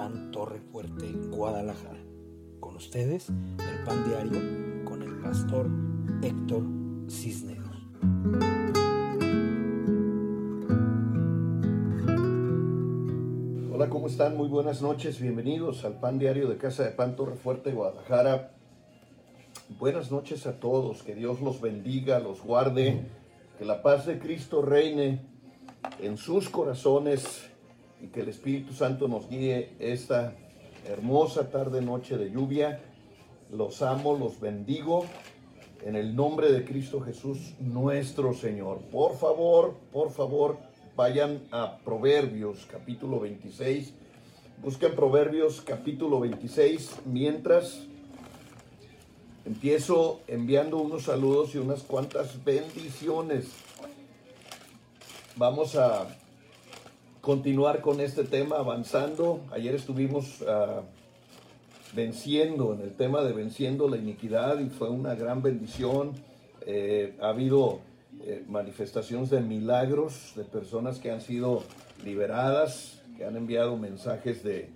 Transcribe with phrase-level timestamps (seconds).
[0.00, 2.00] Pan Torre Fuerte, Guadalajara.
[2.58, 5.68] Con ustedes, el Pan Diario con el pastor
[6.22, 6.62] Héctor
[7.10, 7.76] Cisneros.
[13.74, 14.38] Hola, ¿cómo están?
[14.38, 18.52] Muy buenas noches, bienvenidos al Pan Diario de Casa de Pan Torre Fuerte, Guadalajara.
[19.78, 23.04] Buenas noches a todos, que Dios los bendiga, los guarde,
[23.58, 25.20] que la paz de Cristo reine
[26.00, 27.49] en sus corazones
[28.02, 30.34] y que el Espíritu Santo nos guíe esta
[30.86, 32.80] hermosa tarde, noche de lluvia.
[33.50, 35.04] Los amo, los bendigo
[35.84, 38.80] en el nombre de Cristo Jesús nuestro Señor.
[38.90, 40.58] Por favor, por favor,
[40.96, 43.94] vayan a Proverbios capítulo 26.
[44.62, 47.86] Busquen Proverbios capítulo 26 mientras
[49.44, 53.48] empiezo enviando unos saludos y unas cuantas bendiciones.
[55.36, 56.06] Vamos a
[57.20, 59.40] continuar con este tema, avanzando.
[59.52, 60.82] Ayer estuvimos uh,
[61.94, 66.12] venciendo en el tema de venciendo la iniquidad y fue una gran bendición.
[66.66, 67.80] Eh, ha habido
[68.22, 71.62] eh, manifestaciones de milagros de personas que han sido
[72.04, 74.70] liberadas, que han enviado mensajes de,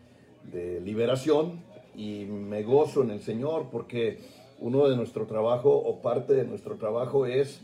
[0.53, 1.63] de liberación
[1.97, 4.19] y me gozo en el Señor porque
[4.59, 7.61] uno de nuestro trabajo o parte de nuestro trabajo es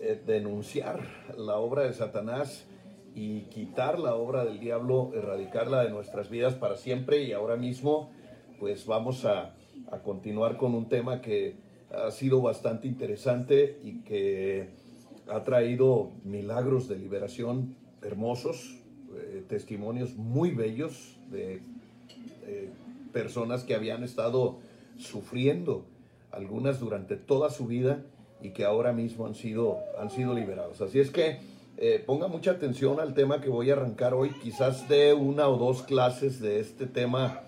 [0.00, 1.00] eh, denunciar
[1.36, 2.66] la obra de Satanás
[3.14, 7.24] y quitar la obra del diablo, erradicarla de nuestras vidas para siempre.
[7.24, 8.10] Y ahora mismo,
[8.58, 9.54] pues vamos a,
[9.90, 11.56] a continuar con un tema que
[11.92, 14.68] ha sido bastante interesante y que
[15.28, 18.76] ha traído milagros de liberación hermosos,
[19.14, 21.62] eh, testimonios muy bellos de
[22.46, 22.70] eh,
[23.12, 24.58] personas que habían estado
[24.98, 25.84] sufriendo,
[26.30, 28.04] algunas durante toda su vida
[28.40, 30.80] y que ahora mismo han sido, han sido liberados.
[30.80, 31.38] Así es que
[31.82, 35.56] eh, ponga mucha atención al tema que voy a arrancar hoy, quizás de una o
[35.56, 37.40] dos clases de este tema,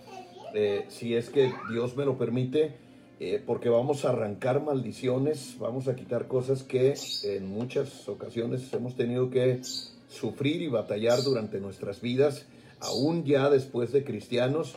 [0.54, 2.75] eh, si es que Dios me lo permite,
[3.21, 6.94] eh, porque vamos a arrancar maldiciones, vamos a quitar cosas que
[7.25, 9.60] en muchas ocasiones hemos tenido que
[10.09, 12.47] sufrir y batallar durante nuestras vidas,
[12.81, 14.76] aún ya después de cristianos,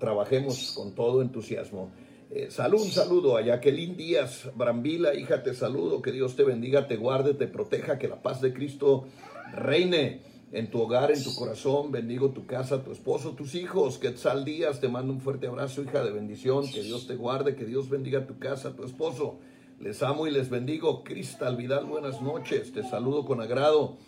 [0.00, 1.90] trabajemos con todo entusiasmo.
[2.34, 6.88] Eh, salud, un saludo a Jacqueline Díaz, Brambila, hija, te saludo, que Dios te bendiga,
[6.88, 9.04] te guarde, te proteja, que la paz de Cristo
[9.54, 14.16] reine en tu hogar, en tu corazón, bendigo tu casa, tu esposo, tus hijos, que
[14.16, 17.66] sal Díaz, te mando un fuerte abrazo, hija de bendición, que Dios te guarde, que
[17.66, 19.38] Dios bendiga tu casa, tu esposo,
[19.78, 23.98] les amo y les bendigo, Cristal Vidal, buenas noches, te saludo con agrado.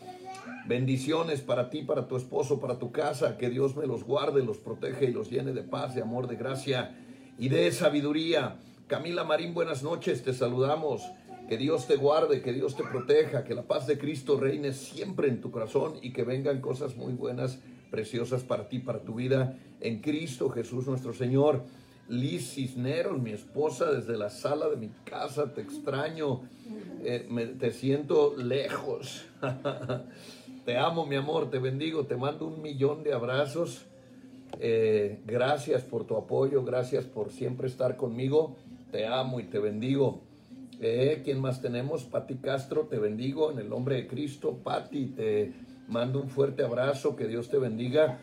[0.67, 3.37] Bendiciones para ti, para tu esposo, para tu casa.
[3.37, 6.37] Que Dios me los guarde, los protege y los llene de paz, de amor, de
[6.37, 7.04] gracia
[7.39, 8.57] y de sabiduría.
[8.87, 11.03] Camila Marín, buenas noches, te saludamos.
[11.49, 15.29] Que Dios te guarde, que Dios te proteja, que la paz de Cristo reine siempre
[15.29, 19.59] en tu corazón y que vengan cosas muy buenas, preciosas para ti, para tu vida,
[19.81, 21.63] en Cristo Jesús nuestro Señor.
[22.09, 26.43] Liz Cisneros, mi esposa, desde la sala de mi casa, te extraño,
[27.03, 29.25] eh, te siento lejos.
[30.67, 33.87] te amo, mi amor, te bendigo, te mando un millón de abrazos
[34.61, 38.57] eh, gracias por tu apoyo, gracias por siempre estar conmigo.
[38.91, 40.23] Te amo y te bendigo.
[40.81, 42.05] Eh, ¿Quién más tenemos?
[42.05, 44.59] Pati Castro, te bendigo en el nombre de Cristo.
[44.63, 45.53] Pati, te
[45.89, 48.21] mando un fuerte abrazo, que Dios te bendiga.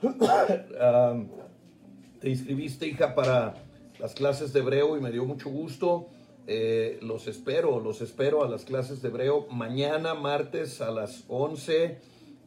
[2.20, 3.54] te inscribiste, hija, para
[3.98, 6.08] las clases de hebreo y me dio mucho gusto.
[6.46, 11.98] Eh, los espero, los espero a las clases de hebreo mañana, martes a las 11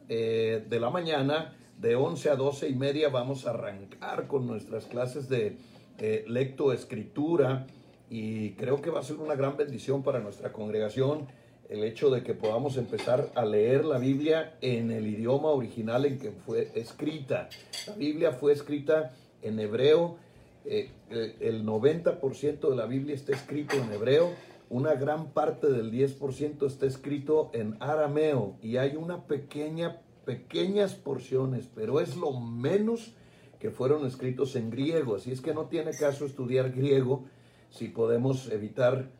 [0.08, 4.86] eh, de la mañana de 11 a 12 y media vamos a arrancar con nuestras
[4.86, 5.56] clases de
[5.98, 7.66] eh, lectoescritura
[8.10, 11.26] y creo que va a ser una gran bendición para nuestra congregación
[11.68, 16.18] el hecho de que podamos empezar a leer la Biblia en el idioma original en
[16.18, 17.48] que fue escrita.
[17.86, 19.12] La Biblia fue escrita
[19.42, 20.16] en hebreo,
[20.64, 24.32] eh, el 90% de la Biblia está escrito en hebreo,
[24.70, 31.68] una gran parte del 10% está escrito en arameo y hay una pequeña pequeñas porciones,
[31.74, 33.14] pero es lo menos
[33.58, 35.16] que fueron escritos en griego.
[35.16, 37.24] Así es que no tiene caso estudiar griego
[37.70, 39.10] si podemos evitar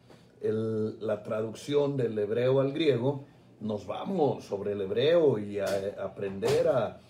[0.43, 3.25] la traducción del hebreo al griego.
[3.61, 5.67] Nos vamos sobre el hebreo y a,
[6.03, 7.01] aprender a,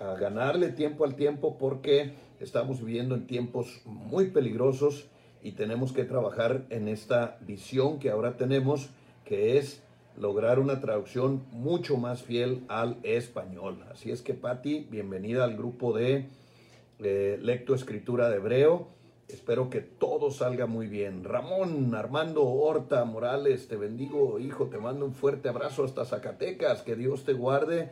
[0.00, 5.08] a ganarle tiempo al tiempo porque estamos viviendo en tiempos muy peligrosos
[5.42, 8.90] y tenemos que trabajar en esta visión que ahora tenemos,
[9.24, 9.82] que es
[10.16, 13.84] lograr una traducción mucho más fiel al español.
[13.90, 16.28] Así es que, Patti, bienvenida al grupo de
[16.98, 18.88] eh, lectoescritura de hebreo.
[19.28, 21.24] Espero que todo salga muy bien.
[21.24, 26.96] Ramón, Armando Horta Morales, te bendigo, hijo, te mando un fuerte abrazo hasta Zacatecas, que
[26.96, 27.90] Dios te guarde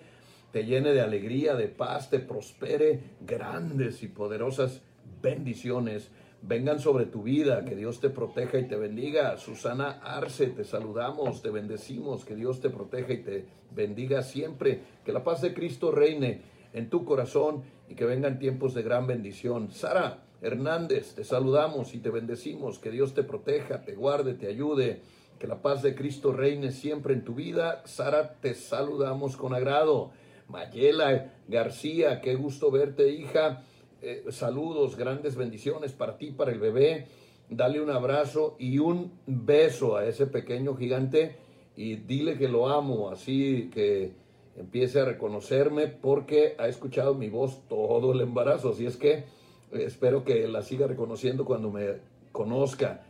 [0.53, 4.81] te llene de alegría, de paz, te prospere grandes y poderosas
[5.21, 6.11] bendiciones
[6.43, 9.37] vengan sobre tu vida, que Dios te proteja y te bendiga.
[9.37, 14.83] Susana Arce, te saludamos, te bendecimos, que Dios te proteja y te bendiga siempre.
[15.05, 16.43] Que la paz de Cristo reine
[16.73, 19.71] en tu corazón y que vengan tiempos de gran bendición.
[19.73, 25.03] Sara Hernández, te saludamos y te bendecimos, que Dios te proteja, te guarde, te ayude.
[25.39, 27.83] Que la paz de Cristo reine siempre en tu vida.
[27.85, 30.11] Sara, te saludamos con agrado.
[30.49, 33.63] Mayela García, qué gusto verte, hija.
[34.01, 37.09] Eh, saludos, grandes bendiciones para ti, para el bebé.
[37.51, 41.37] Dale un abrazo y un beso a ese pequeño gigante
[41.75, 44.13] y dile que lo amo, así que
[44.57, 48.71] empiece a reconocerme porque ha escuchado mi voz todo el embarazo.
[48.71, 49.25] Así es que eh,
[49.73, 51.97] espero que la siga reconociendo cuando me
[52.31, 53.05] conozca.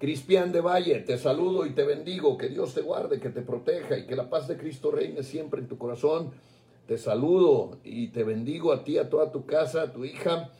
[0.00, 3.96] Cristian de Valle, te saludo y te bendigo, que Dios te guarde, que te proteja
[3.96, 6.32] y que la paz de Cristo reine siempre en tu corazón.
[6.92, 10.50] Te saludo y te bendigo a ti, a toda tu casa, a tu hija.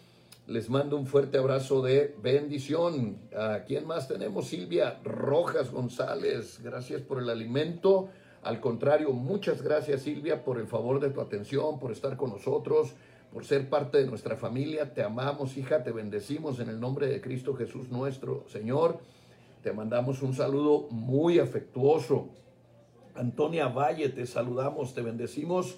[0.46, 3.18] Les mando un fuerte abrazo de bendición.
[3.36, 4.46] ¿A quién más tenemos?
[4.46, 6.58] Silvia Rojas González.
[6.62, 8.08] Gracias por el alimento.
[8.42, 12.94] Al contrario, muchas gracias Silvia por el favor de tu atención, por estar con nosotros,
[13.30, 14.94] por ser parte de nuestra familia.
[14.94, 19.00] Te amamos, hija, te bendecimos en el nombre de Cristo Jesús nuestro Señor.
[19.62, 22.30] Te mandamos un saludo muy afectuoso.
[23.14, 25.76] Antonia Valle, te saludamos, te bendecimos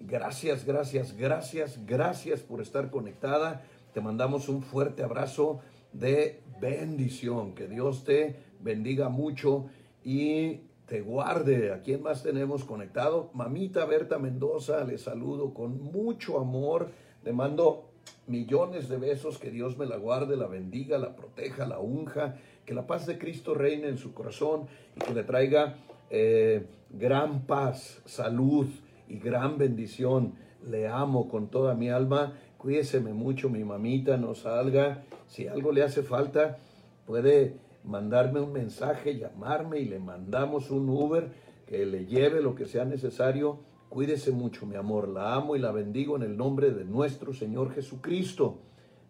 [0.00, 3.64] Gracias, gracias, gracias, gracias por estar conectada.
[3.92, 5.60] Te mandamos un fuerte abrazo
[5.92, 7.54] de bendición.
[7.54, 9.66] Que Dios te bendiga mucho
[10.04, 11.72] y te guarde.
[11.72, 13.30] ¿A quién más tenemos conectado?
[13.34, 16.90] Mamita Berta Mendoza, le saludo con mucho amor.
[17.24, 17.90] Le mando
[18.28, 19.38] millones de besos.
[19.38, 22.36] Que Dios me la guarde, la bendiga, la proteja, la unja.
[22.64, 25.76] Que la paz de Cristo reine en su corazón y que le traiga
[26.08, 28.68] eh, gran paz, salud
[29.08, 30.34] y gran bendición.
[30.64, 32.34] Le amo con toda mi alma.
[32.58, 35.04] Cuídeseme mucho, mi mamita, no salga.
[35.26, 36.58] Si algo le hace falta,
[37.06, 41.30] puede mandarme un mensaje, llamarme y le mandamos un Uber
[41.66, 43.60] que le lleve lo que sea necesario.
[43.88, 45.08] Cuídese mucho, mi amor.
[45.08, 48.58] La amo y la bendigo en el nombre de nuestro Señor Jesucristo.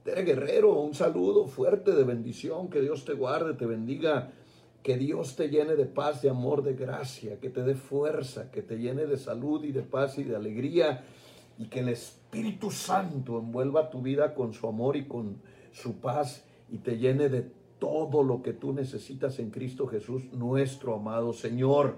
[0.04, 2.68] Tere Guerrero, un saludo fuerte de bendición.
[2.68, 4.30] Que Dios te guarde, te bendiga
[4.88, 8.62] que Dios te llene de paz, de amor, de gracia, que te dé fuerza, que
[8.62, 11.05] te llene de salud y de paz y de alegría
[11.58, 15.43] y que el Espíritu Santo envuelva tu vida con su amor y con
[15.73, 20.94] su paz y te llene de todo lo que tú necesitas en Cristo Jesús, nuestro
[20.94, 21.96] amado Señor.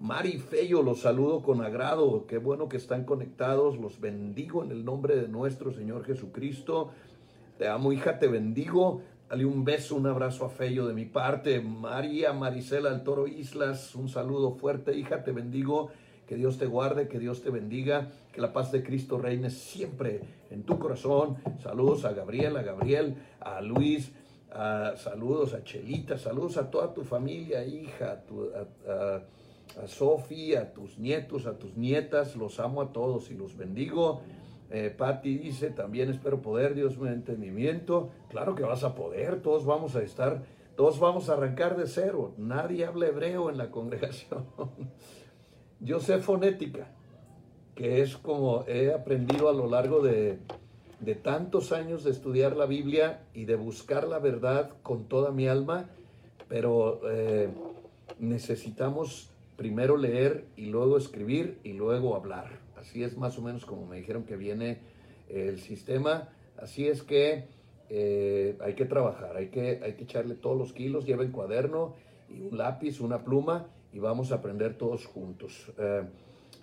[0.00, 2.26] Mari Fello, los saludo con agrado.
[2.26, 3.78] Qué bueno que están conectados.
[3.78, 6.90] Los bendigo en el nombre de nuestro Señor Jesucristo.
[7.56, 9.02] Te amo, hija, te bendigo.
[9.28, 11.60] Dale un beso, un abrazo a Fello de mi parte.
[11.60, 15.90] María Marisela del Toro Islas, un saludo fuerte, hija, te bendigo.
[16.28, 20.20] Que Dios te guarde, que Dios te bendiga, que la paz de Cristo reine siempre
[20.50, 21.38] en tu corazón.
[21.60, 24.12] Saludos a Gabriel, a Gabriel, a Luis,
[24.96, 28.22] saludos a Chelita, saludos a toda tu familia, hija,
[28.86, 32.36] a, a, a Sofía, a tus nietos, a tus nietas.
[32.36, 34.22] Los amo a todos y los bendigo.
[34.70, 38.10] Eh, Patti dice, también espero poder, Dios me entendimiento.
[38.28, 40.42] Claro que vas a poder, todos vamos a estar,
[40.76, 42.34] todos vamos a arrancar de cero.
[42.36, 44.46] Nadie habla hebreo en la congregación.
[45.80, 46.88] Yo sé fonética,
[47.74, 50.38] que es como he aprendido a lo largo de,
[51.00, 55.46] de tantos años de estudiar la Biblia y de buscar la verdad con toda mi
[55.46, 55.90] alma,
[56.48, 57.48] pero eh,
[58.18, 62.65] necesitamos primero leer y luego escribir y luego hablar.
[62.86, 64.78] Así es más o menos como me dijeron que viene
[65.28, 66.28] el sistema.
[66.56, 67.48] Así es que
[67.90, 71.94] eh, hay que trabajar, hay que, hay que echarle todos los kilos, lleven cuaderno
[72.28, 75.72] y un lápiz, una pluma y vamos a aprender todos juntos.
[75.78, 76.04] Eh,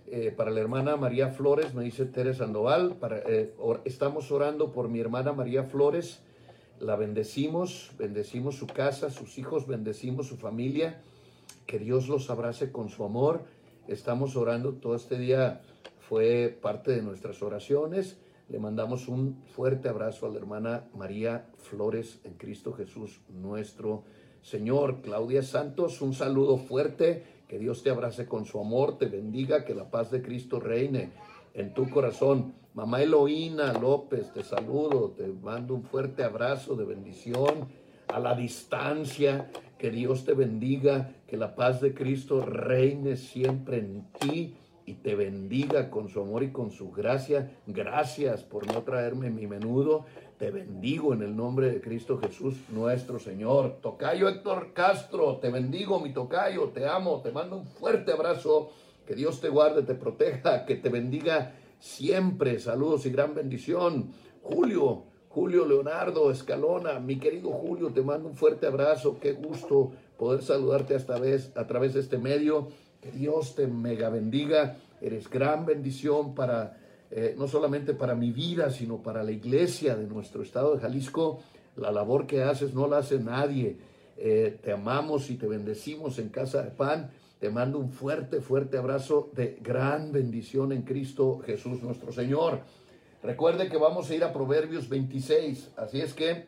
[0.07, 3.21] eh, para la hermana María Flores, me dice Teresa Sandoval, para,
[3.83, 6.21] estamos orando por mi hermana María Flores,
[6.79, 11.01] la bendecimos, bendecimos su casa, sus hijos, bendecimos su familia,
[11.65, 13.43] que Dios los abrace con su amor.
[13.89, 15.61] Estamos orando todo este día
[16.07, 18.17] fue parte de nuestras oraciones.
[18.49, 24.03] Le mandamos un fuerte abrazo a la hermana María Flores en Cristo Jesús, nuestro
[24.41, 25.01] Señor.
[25.01, 27.23] Claudia Santos, un saludo fuerte.
[27.47, 31.11] Que Dios te abrace con su amor, te bendiga, que la paz de Cristo reine
[31.53, 32.53] en tu corazón.
[32.73, 37.69] Mamá Eloína López, te saludo, te mando un fuerte abrazo de bendición
[38.07, 39.51] a la distancia.
[39.77, 45.15] Que Dios te bendiga, que la paz de Cristo reine siempre en ti y te
[45.15, 47.51] bendiga con su amor y con su gracia.
[47.67, 50.05] Gracias por no traerme mi menudo.
[50.37, 53.77] Te bendigo en el nombre de Cristo Jesús nuestro Señor.
[53.81, 58.71] Tocayo Héctor Castro, te bendigo mi tocayo, te amo, te mando un fuerte abrazo
[59.07, 62.59] Que Dios te guarde, te proteja, que te bendiga siempre.
[62.59, 64.13] Saludos y gran bendición.
[64.41, 69.17] Julio, Julio Leonardo Escalona, mi querido Julio, te mando un fuerte abrazo.
[69.19, 72.67] Qué gusto poder saludarte esta vez a través de este medio.
[73.03, 74.77] Que Dios te mega bendiga.
[75.01, 76.77] Eres gran bendición para
[77.11, 81.43] eh, no solamente para mi vida, sino para la iglesia de nuestro estado de Jalisco.
[81.75, 83.75] La labor que haces no la hace nadie.
[84.15, 87.11] Eh, te amamos y te bendecimos en Casa de Pan.
[87.39, 92.61] Te mando un fuerte, fuerte abrazo de gran bendición en Cristo Jesús nuestro Señor.
[93.21, 96.45] Recuerde que vamos a ir a Proverbios 26, así es que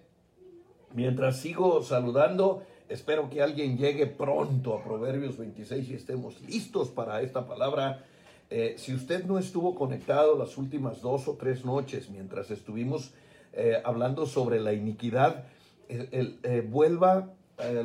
[0.94, 7.22] mientras sigo saludando, espero que alguien llegue pronto a Proverbios 26 y estemos listos para
[7.22, 8.04] esta palabra.
[8.50, 13.12] Eh, si usted no estuvo conectado las últimas dos o tres noches mientras estuvimos
[13.54, 15.46] eh, hablando sobre la iniquidad,
[15.88, 17.32] eh, vuelva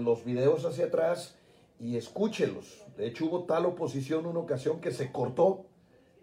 [0.01, 1.37] los videos hacia atrás
[1.79, 2.85] y escúchelos.
[2.97, 5.67] De hecho, hubo tal oposición una ocasión que se cortó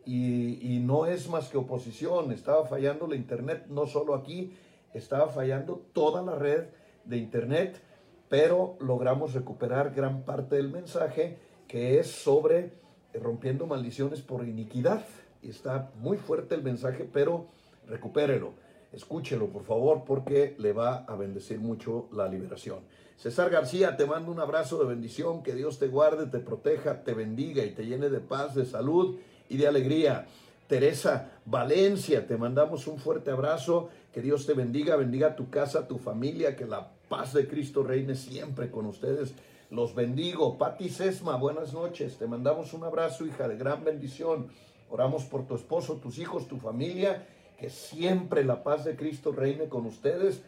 [0.05, 2.31] y, no es más que oposición.
[2.31, 4.53] Estaba fallando la internet, no solo aquí,
[4.93, 6.67] estaba fallando toda la red
[7.03, 7.81] de internet,
[8.29, 12.72] pero logramos recuperar gran parte del mensaje que es sobre
[13.13, 15.05] rompiendo maldiciones por iniquidad.
[15.41, 17.48] Y está muy fuerte el mensaje, pero
[17.88, 18.53] recupérelo.
[18.91, 22.79] Escúchelo, por favor, porque le va a bendecir mucho la liberación.
[23.17, 27.13] César García, te mando un abrazo de bendición, que Dios te guarde, te proteja, te
[27.13, 29.17] bendiga y te llene de paz, de salud
[29.50, 30.27] y de alegría.
[30.67, 35.98] Teresa Valencia, te mandamos un fuerte abrazo, que Dios te bendiga, bendiga tu casa, tu
[35.98, 39.34] familia, que la paz de Cristo reine siempre con ustedes.
[39.70, 40.58] Los bendigo.
[40.58, 44.48] Pati Sesma, buenas noches, te mandamos un abrazo, hija de gran bendición.
[44.90, 47.28] Oramos por tu esposo, tus hijos, tu familia,
[47.60, 50.42] que siempre la paz de Cristo reine con ustedes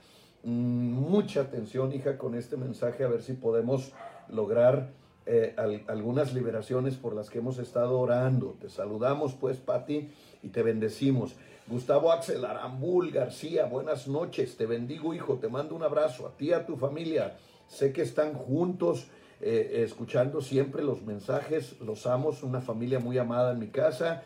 [0.43, 3.91] mucha atención, hija, con este mensaje, a ver si podemos
[4.29, 4.91] lograr
[5.25, 5.53] eh,
[5.87, 8.55] algunas liberaciones por las que hemos estado orando.
[8.61, 10.09] Te saludamos, pues, Pati,
[10.41, 11.35] y te bendecimos.
[11.69, 16.47] Gustavo Axel Arambul García, buenas noches, te bendigo, hijo, te mando un abrazo a ti
[16.47, 17.37] y a tu familia.
[17.67, 19.07] Sé que están juntos.
[19.41, 24.21] Eh, escuchando siempre los mensajes, los amos, una familia muy amada en mi casa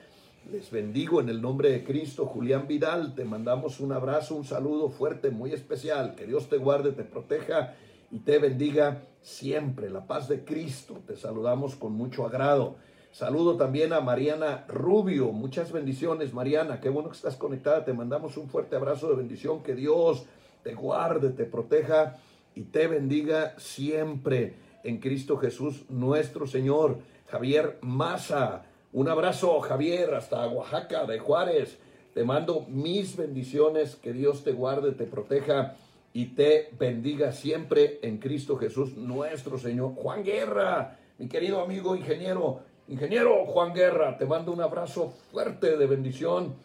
[0.52, 2.26] les bendigo en el nombre de Cristo.
[2.26, 6.16] Julián Vidal, te mandamos un abrazo, un saludo fuerte, muy especial.
[6.16, 7.76] Que Dios te guarde, te proteja
[8.12, 9.90] y te bendiga siempre.
[9.90, 11.02] La paz de Cristo.
[11.08, 12.76] Te saludamos con mucho agrado.
[13.14, 15.32] Saludo también a Mariana Rubio.
[15.32, 16.82] Muchas bendiciones, Mariana.
[16.82, 17.86] Qué bueno que estás conectada.
[17.86, 19.62] Te mandamos un fuerte abrazo de bendición.
[19.62, 20.26] Que Dios
[20.64, 22.18] te guarde, te proteja
[22.56, 26.98] y te bendiga siempre en Cristo Jesús nuestro Señor.
[27.28, 28.64] Javier Maza.
[28.92, 31.78] Un abrazo, Javier, hasta Oaxaca, de Juárez.
[32.16, 35.76] Te mando mis bendiciones, que Dios te guarde, te proteja
[36.14, 39.94] y te bendiga siempre en Cristo Jesús, nuestro Señor.
[39.94, 45.88] Juan Guerra, mi querido amigo ingeniero, ingeniero Juan Guerra, te mando un abrazo fuerte de
[45.88, 46.56] bendición.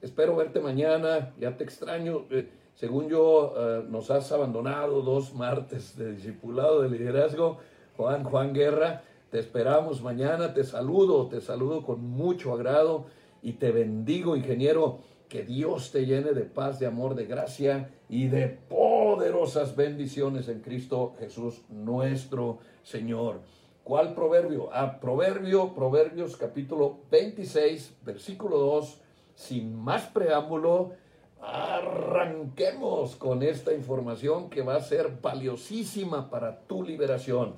[0.00, 2.24] Espero verte mañana, ya te extraño.
[2.30, 7.58] Eh, según yo, eh, nos has abandonado dos martes de discipulado de liderazgo,
[7.96, 9.02] Juan, Juan Guerra.
[9.30, 13.06] Te esperamos mañana, te saludo, te saludo con mucho agrado
[13.42, 15.00] y te bendigo, ingeniero.
[15.28, 20.60] Que Dios te llene de paz, de amor, de gracia y de poderosas bendiciones en
[20.60, 23.40] Cristo Jesús nuestro Señor.
[23.88, 24.68] ¿Cuál proverbio?
[24.70, 29.00] Ah, proverbio, Proverbios capítulo 26, versículo 2.
[29.34, 30.92] Sin más preámbulo,
[31.40, 37.54] arranquemos con esta información que va a ser valiosísima para tu liberación.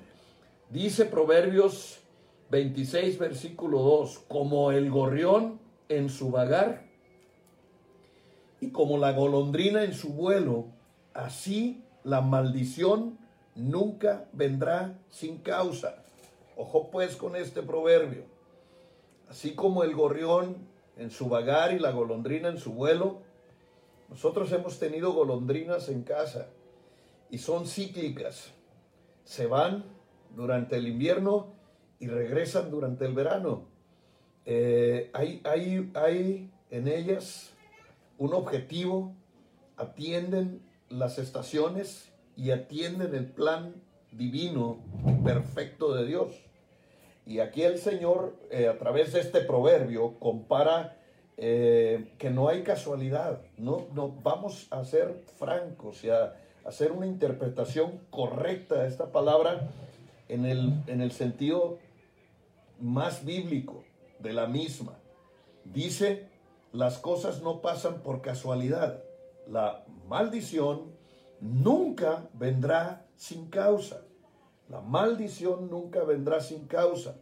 [0.68, 1.98] Dice Proverbios
[2.50, 5.58] 26, versículo 2, como el gorrión
[5.88, 6.84] en su vagar
[8.60, 10.66] y como la golondrina en su vuelo,
[11.12, 13.18] así la maldición
[13.56, 15.99] nunca vendrá sin causa.
[16.60, 18.24] Ojo pues con este proverbio.
[19.30, 20.58] Así como el gorrión
[20.98, 23.22] en su vagar y la golondrina en su vuelo,
[24.10, 26.48] nosotros hemos tenido golondrinas en casa
[27.30, 28.52] y son cíclicas.
[29.24, 29.86] Se van
[30.36, 31.54] durante el invierno
[31.98, 33.64] y regresan durante el verano.
[34.44, 37.54] Eh, hay, hay, hay en ellas
[38.18, 39.14] un objetivo,
[39.78, 43.76] atienden las estaciones y atienden el plan
[44.12, 44.76] divino
[45.24, 46.49] perfecto de Dios.
[47.26, 50.96] Y aquí el Señor, eh, a través de este proverbio, compara
[51.36, 53.40] eh, que no hay casualidad.
[53.56, 56.34] No, no, vamos a ser francos y a
[56.64, 59.70] hacer una interpretación correcta de esta palabra
[60.28, 61.78] en el, en el sentido
[62.80, 63.84] más bíblico
[64.18, 64.98] de la misma.
[65.64, 66.28] Dice,
[66.72, 69.02] las cosas no pasan por casualidad.
[69.46, 70.92] La maldición
[71.40, 74.02] nunca vendrá sin causa.
[74.70, 77.16] La maldición nunca vendrá sin causa.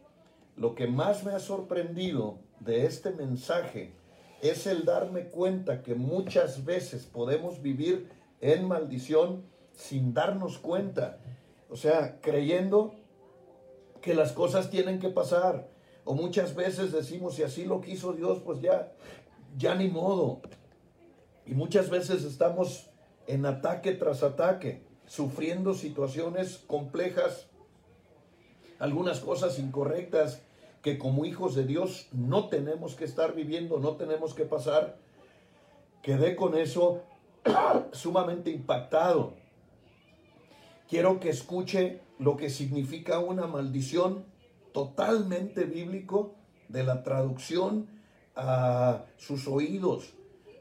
[0.55, 3.93] lo que más me ha sorprendido de este mensaje
[4.41, 8.09] es el darme cuenta que muchas veces podemos vivir
[8.41, 11.21] en maldición sin darnos cuenta.
[11.69, 12.93] O sea, creyendo
[14.01, 15.69] que las cosas tienen que pasar.
[16.03, 18.91] O muchas veces decimos, si así lo quiso Dios, pues ya,
[19.57, 20.41] ya ni modo.
[21.45, 22.89] Y muchas veces estamos
[23.27, 27.47] en ataque tras ataque, sufriendo situaciones complejas,
[28.77, 30.43] algunas cosas incorrectas
[30.83, 34.97] que como hijos de Dios no tenemos que estar viviendo, no tenemos que pasar.
[36.03, 37.01] Quedé con eso
[37.91, 39.33] sumamente impactado.
[40.87, 44.25] Quiero que escuche lo que significa una maldición
[44.73, 46.35] totalmente bíblico
[46.67, 47.87] de la traducción
[48.35, 50.13] a sus oídos.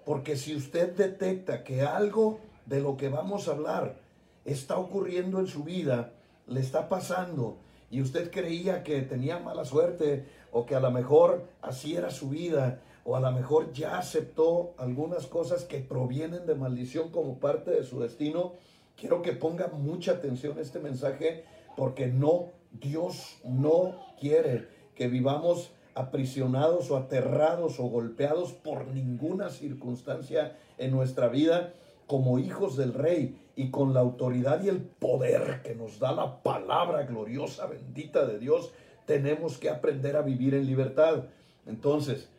[0.06, 4.07] Porque si usted detecta que algo de lo que vamos a hablar
[4.52, 6.12] está ocurriendo en su vida,
[6.46, 7.58] le está pasando,
[7.90, 12.30] y usted creía que tenía mala suerte o que a lo mejor así era su
[12.30, 17.70] vida o a lo mejor ya aceptó algunas cosas que provienen de maldición como parte
[17.70, 18.52] de su destino,
[18.96, 21.44] quiero que ponga mucha atención a este mensaje
[21.76, 30.56] porque no, Dios no quiere que vivamos aprisionados o aterrados o golpeados por ninguna circunstancia
[30.76, 31.72] en nuestra vida
[32.08, 36.42] como hijos del rey y con la autoridad y el poder que nos da la
[36.42, 38.72] palabra gloriosa, bendita de Dios,
[39.04, 41.26] tenemos que aprender a vivir en libertad.
[41.66, 42.30] Entonces,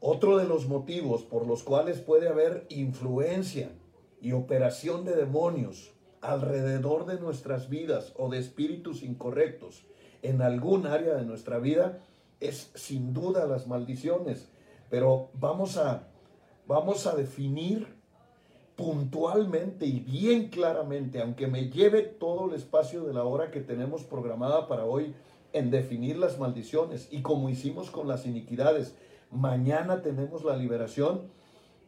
[0.00, 3.70] otro de los motivos por los cuales puede haber influencia
[4.22, 9.84] y operación de demonios alrededor de nuestras vidas o de espíritus incorrectos
[10.22, 11.98] en algún área de nuestra vida
[12.38, 14.48] es sin duda las maldiciones.
[14.90, 16.06] Pero vamos a,
[16.68, 17.97] vamos a definir
[18.78, 24.04] puntualmente y bien claramente, aunque me lleve todo el espacio de la hora que tenemos
[24.04, 25.16] programada para hoy
[25.52, 28.94] en definir las maldiciones y como hicimos con las iniquidades,
[29.32, 31.22] mañana tenemos la liberación,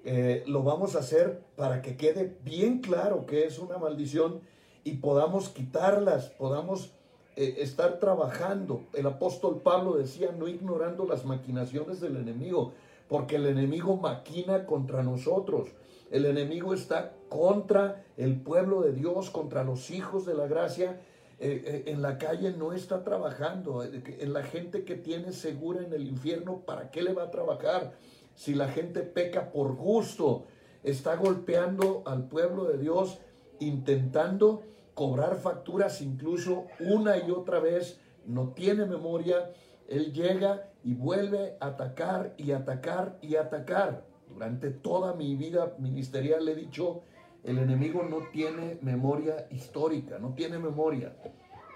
[0.04, 4.40] eh, lo vamos a hacer para que quede bien claro que es una maldición
[4.82, 6.90] y podamos quitarlas, podamos
[7.36, 8.82] eh, estar trabajando.
[8.94, 12.72] El apóstol Pablo decía, no ignorando las maquinaciones del enemigo,
[13.06, 15.68] porque el enemigo maquina contra nosotros.
[16.10, 21.00] El enemigo está contra el pueblo de Dios, contra los hijos de la gracia.
[21.38, 23.84] Eh, eh, en la calle no está trabajando.
[23.84, 27.30] Eh, en la gente que tiene segura en el infierno, ¿para qué le va a
[27.30, 27.94] trabajar?
[28.34, 30.46] Si la gente peca por gusto,
[30.82, 33.20] está golpeando al pueblo de Dios,
[33.60, 34.62] intentando
[34.94, 39.52] cobrar facturas incluso una y otra vez, no tiene memoria,
[39.88, 44.09] él llega y vuelve a atacar y atacar y atacar.
[44.32, 47.02] Durante toda mi vida ministerial he dicho,
[47.42, 51.16] el enemigo no tiene memoria histórica, no tiene memoria.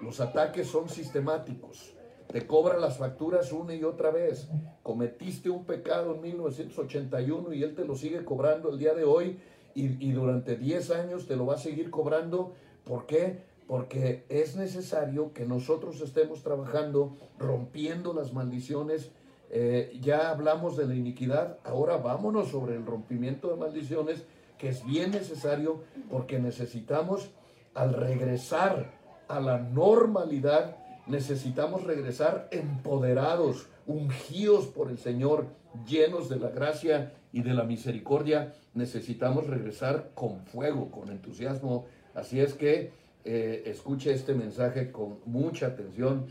[0.02, 1.94] Los ataques son sistemáticos.
[2.30, 4.48] Te cobra las facturas una y otra vez.
[4.82, 9.38] Cometiste un pecado en 1981 y él te lo sigue cobrando el día de hoy
[9.74, 12.54] y, y durante 10 años te lo va a seguir cobrando.
[12.84, 13.42] ¿Por qué?
[13.66, 19.10] Porque es necesario que nosotros estemos trabajando, rompiendo las maldiciones
[19.50, 24.24] eh, ya hablamos de la iniquidad, ahora vámonos sobre el rompimiento de maldiciones,
[24.58, 27.30] que es bien necesario porque necesitamos,
[27.74, 28.92] al regresar
[29.28, 30.76] a la normalidad,
[31.06, 35.46] necesitamos regresar empoderados, ungidos por el Señor,
[35.86, 38.54] llenos de la gracia y de la misericordia.
[38.74, 41.86] Necesitamos regresar con fuego, con entusiasmo.
[42.14, 42.92] Así es que
[43.24, 46.26] eh, escuche este mensaje con mucha atención.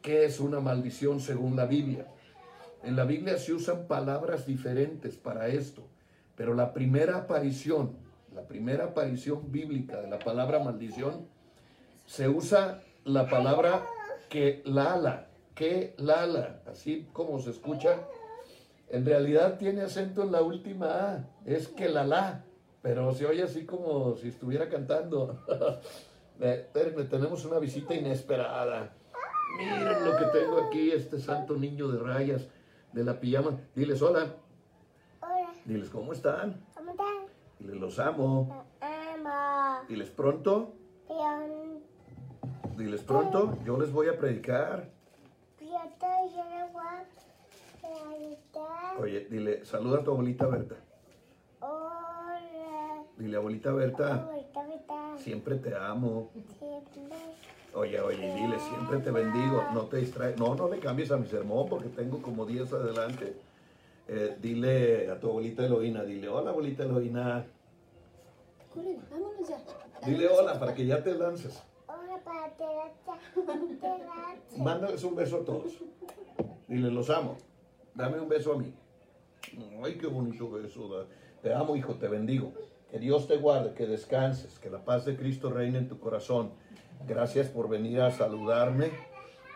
[0.00, 2.06] ¿Qué es una maldición según la Biblia?
[2.82, 5.86] En la Biblia se usan palabras diferentes para esto,
[6.34, 7.92] pero la primera aparición,
[8.34, 11.26] la primera aparición bíblica de la palabra maldición,
[12.06, 13.84] se usa la palabra
[14.28, 18.00] que lala, que lala, así como se escucha.
[18.88, 22.44] En realidad tiene acento en la última A, es que la la,
[22.82, 25.38] pero se oye así como si estuviera cantando.
[26.40, 28.92] Espérenme, tenemos una visita inesperada.
[29.56, 32.48] Miren lo que tengo aquí, este santo niño de rayas
[32.92, 33.58] de la pijama.
[33.74, 34.34] Diles hola.
[35.20, 35.52] Hola.
[35.64, 36.60] Diles cómo están.
[36.74, 37.16] ¿Cómo están?
[37.58, 38.64] Diles los amo.
[38.80, 39.86] Amo.
[39.88, 40.72] Diles pronto.
[41.06, 41.80] Pion.
[42.76, 43.58] Diles pronto.
[43.64, 44.88] Yo les voy a predicar.
[45.58, 47.04] Piota y agua.
[47.80, 48.94] Piota.
[49.00, 50.76] Oye, dile, saluda a tu abuelita Berta.
[51.60, 53.04] Hola.
[53.16, 55.18] Dile, abuelita Berta, Ahorita, ahorita.
[55.18, 56.30] siempre te amo.
[56.58, 57.02] Siempre.
[57.74, 59.64] Oye, oye, dile, siempre te bendigo.
[59.72, 60.38] No te distraes.
[60.38, 63.34] No, no le cambies a mi sermón porque tengo como 10 adelante.
[64.08, 67.46] Eh, dile a tu abuelita Eloína, dile, hola abuelita Eloína.
[68.74, 69.58] Córrele, vámonos ya.
[70.04, 71.62] Dile hola para que ya te lances.
[71.86, 73.14] Hola, para terapia.
[73.80, 74.58] Terapia.
[74.58, 75.78] Mándales un beso a todos.
[76.68, 77.38] Dile, los amo.
[77.94, 78.74] Dame un beso a mí.
[79.82, 80.88] Ay, qué bonito beso.
[80.88, 81.06] da.
[81.42, 82.52] Te amo, hijo, te bendigo.
[82.90, 86.52] Que Dios te guarde, que descanses, que la paz de Cristo reine en tu corazón.
[87.06, 88.90] Gracias por venir a saludarme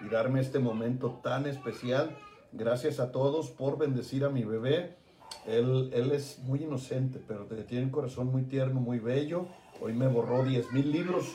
[0.05, 2.17] y darme este momento tan especial.
[2.53, 4.97] Gracias a todos por bendecir a mi bebé.
[5.47, 9.47] Él, él es muy inocente, pero tiene un corazón muy tierno, muy bello.
[9.81, 11.33] Hoy me borró 10 mil libros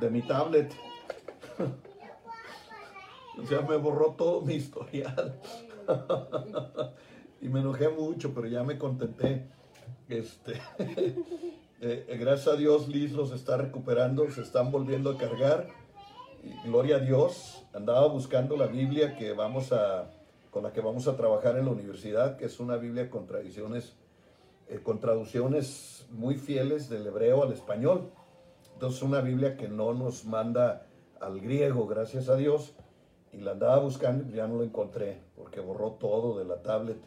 [0.00, 0.72] de mi tablet.
[3.40, 5.38] O sea, me borró todo mi historial.
[7.40, 9.46] y me enojé mucho, pero ya me contenté.
[10.08, 10.60] Este,
[11.80, 15.68] eh, gracias a Dios, Liz los está recuperando, se están volviendo a cargar.
[16.64, 17.64] Gloria a Dios.
[17.72, 20.10] Andaba buscando la Biblia que vamos a,
[20.50, 23.96] con la que vamos a trabajar en la universidad, que es una Biblia con tradiciones,
[24.68, 28.10] eh, con traducciones muy fieles del hebreo al español.
[28.74, 30.86] Entonces, una Biblia que no nos manda
[31.20, 32.74] al griego, gracias a Dios
[33.32, 36.98] y la andaba buscando y ya no lo encontré porque borró todo de la tablet.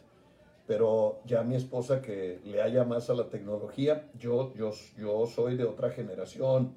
[0.72, 5.54] Pero ya mi esposa que le haya más a la tecnología, yo, yo, yo soy
[5.54, 6.72] de otra generación,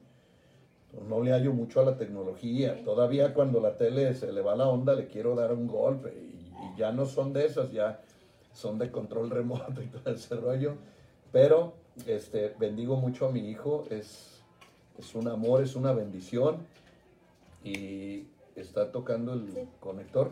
[1.08, 2.84] no le hallo mucho a la tecnología.
[2.84, 6.74] Todavía cuando la tele se le va la onda le quiero dar un golpe y,
[6.74, 8.02] y ya no son de esas, ya
[8.52, 10.74] son de control remoto y todo ese rollo.
[11.32, 11.72] Pero
[12.06, 14.44] este, bendigo mucho a mi hijo, es,
[15.00, 16.58] es un amor, es una bendición
[17.64, 18.28] y
[18.58, 20.32] está tocando el conector.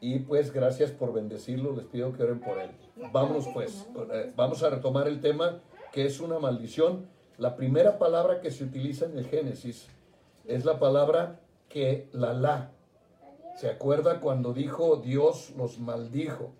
[0.00, 2.70] Y pues gracias por bendecirlo, les pido que oren por él.
[3.12, 5.60] Vámonos pues, eh, vamos a retomar el tema
[5.92, 7.06] que es una maldición.
[7.36, 9.88] La primera palabra que se utiliza en el Génesis
[10.46, 12.70] es la palabra que la la.
[13.56, 16.52] ¿Se acuerda cuando dijo Dios los maldijo?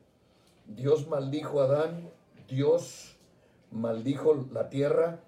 [0.66, 2.11] Dios maldijo a Adán,
[2.48, 3.16] Dios
[3.70, 5.20] maldijo la tierra,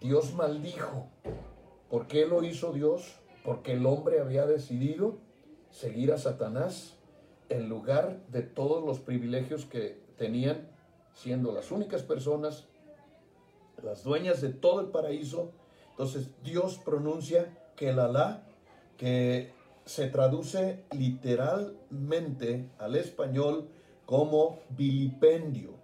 [0.00, 1.06] Dios maldijo.
[1.88, 3.18] ¿Por qué lo hizo Dios?
[3.48, 5.16] porque el hombre había decidido
[5.70, 6.97] seguir a Satanás
[7.48, 10.68] en lugar de todos los privilegios que tenían,
[11.14, 12.66] siendo las únicas personas,
[13.82, 15.52] las dueñas de todo el paraíso.
[15.90, 18.44] Entonces Dios pronuncia que el Alá,
[18.96, 19.52] que
[19.84, 23.68] se traduce literalmente al español
[24.04, 25.74] como vilipendio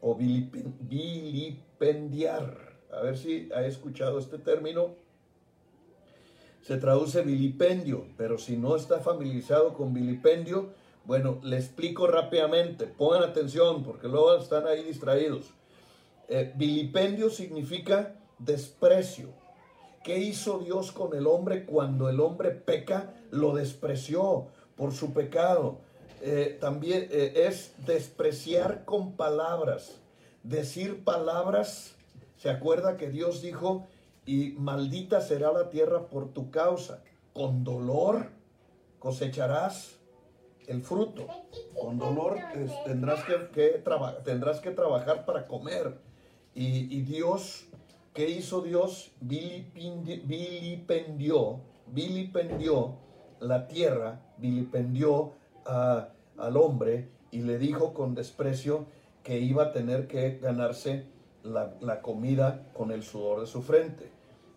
[0.00, 2.70] o vilipendiar.
[2.92, 4.96] A ver si ha escuchado este término
[6.62, 10.70] se traduce vilipendio, pero si no está familiarizado con vilipendio,
[11.04, 15.46] bueno, le explico rápidamente, pongan atención porque luego están ahí distraídos.
[16.28, 19.28] Eh, vilipendio significa desprecio.
[20.04, 23.14] ¿Qué hizo Dios con el hombre cuando el hombre peca?
[23.30, 25.80] Lo despreció por su pecado.
[26.22, 30.00] Eh, también eh, es despreciar con palabras,
[30.42, 31.96] decir palabras.
[32.36, 33.86] ¿Se acuerda que Dios dijo,
[34.26, 37.02] y maldita será la tierra por tu causa.
[37.32, 38.30] Con dolor
[38.98, 39.96] cosecharás
[40.70, 41.26] el fruto.
[41.78, 42.38] Con dolor
[42.84, 43.82] tendrás, que,
[44.24, 45.98] tendrás que trabajar para comer.
[46.54, 47.66] Y, Dios,
[48.14, 49.10] ¿qué hizo Dios?
[49.20, 50.80] Vilipendió,
[51.88, 52.94] vilipendió
[53.40, 55.32] la tierra, vilipendió
[55.64, 58.86] al hombre y le dijo con desprecio
[59.24, 61.06] que iba a tener que ganarse
[61.42, 64.10] la, la comida con el sudor de su frente.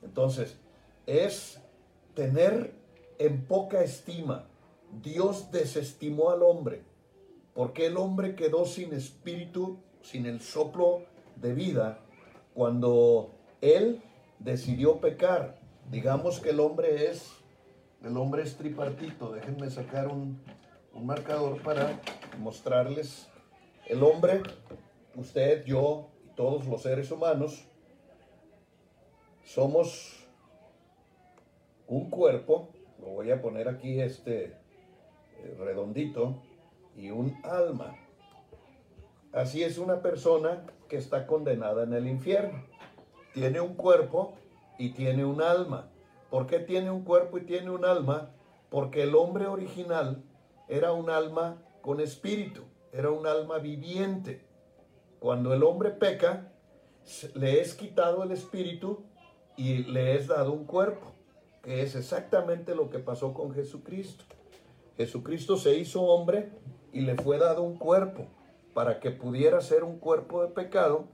[0.04, 0.58] Entonces,
[1.08, 1.60] es
[2.14, 2.76] tener
[3.18, 4.46] en poca estima.
[5.02, 6.84] Dios desestimó al hombre,
[7.54, 11.04] porque el hombre quedó sin espíritu, sin el soplo
[11.36, 12.00] de vida,
[12.54, 14.02] cuando él
[14.40, 15.60] decidió pecar.
[15.90, 17.32] Digamos que el hombre es,
[18.04, 19.32] el hombre es tripartito.
[19.32, 20.40] Déjenme sacar un,
[20.94, 22.00] un marcador para
[22.40, 23.28] mostrarles.
[23.88, 24.44] El hombre,
[25.16, 27.68] usted, yo y todos los seres humanos,
[29.44, 30.26] somos
[31.88, 34.63] un cuerpo, lo voy a poner aquí este
[35.60, 36.42] redondito,
[36.96, 37.96] y un alma.
[39.32, 42.64] Así es una persona que está condenada en el infierno.
[43.34, 44.36] Tiene un cuerpo
[44.78, 45.90] y tiene un alma.
[46.30, 48.32] ¿Por qué tiene un cuerpo y tiene un alma?
[48.70, 50.24] Porque el hombre original
[50.68, 54.46] era un alma con espíritu, era un alma viviente.
[55.20, 56.52] Cuando el hombre peca,
[57.34, 59.04] le es quitado el espíritu
[59.58, 61.12] y le es dado un cuerpo,
[61.62, 64.26] que es exactamente lo que pasó con Jesucristo.
[64.98, 66.52] Jesucristo se hizo hombre
[66.92, 68.28] y le fue dado un cuerpo
[68.74, 71.06] para que pudiera ser un cuerpo de pecado.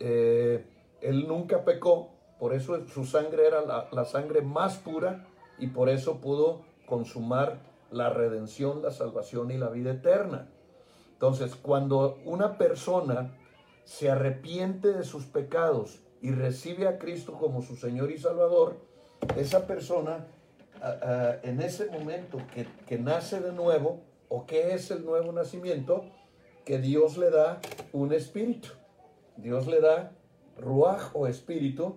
[0.00, 0.64] Eh,
[1.00, 5.26] él nunca pecó, por eso su sangre era la, la sangre más pura
[5.58, 10.48] y por eso pudo consumar la redención, la salvación y la vida eterna.
[11.12, 13.34] Entonces, cuando una persona
[13.84, 18.76] se arrepiente de sus pecados y recibe a Cristo como su Señor y Salvador,
[19.36, 20.26] esa persona
[21.42, 22.38] en ese momento
[22.86, 26.04] que, nace de nuevo, ¿O qué es el nuevo nacimiento?
[26.66, 27.60] Que Dios le da
[27.92, 28.68] un espíritu.
[29.38, 30.12] Dios le da
[30.58, 31.96] ruaj o espíritu.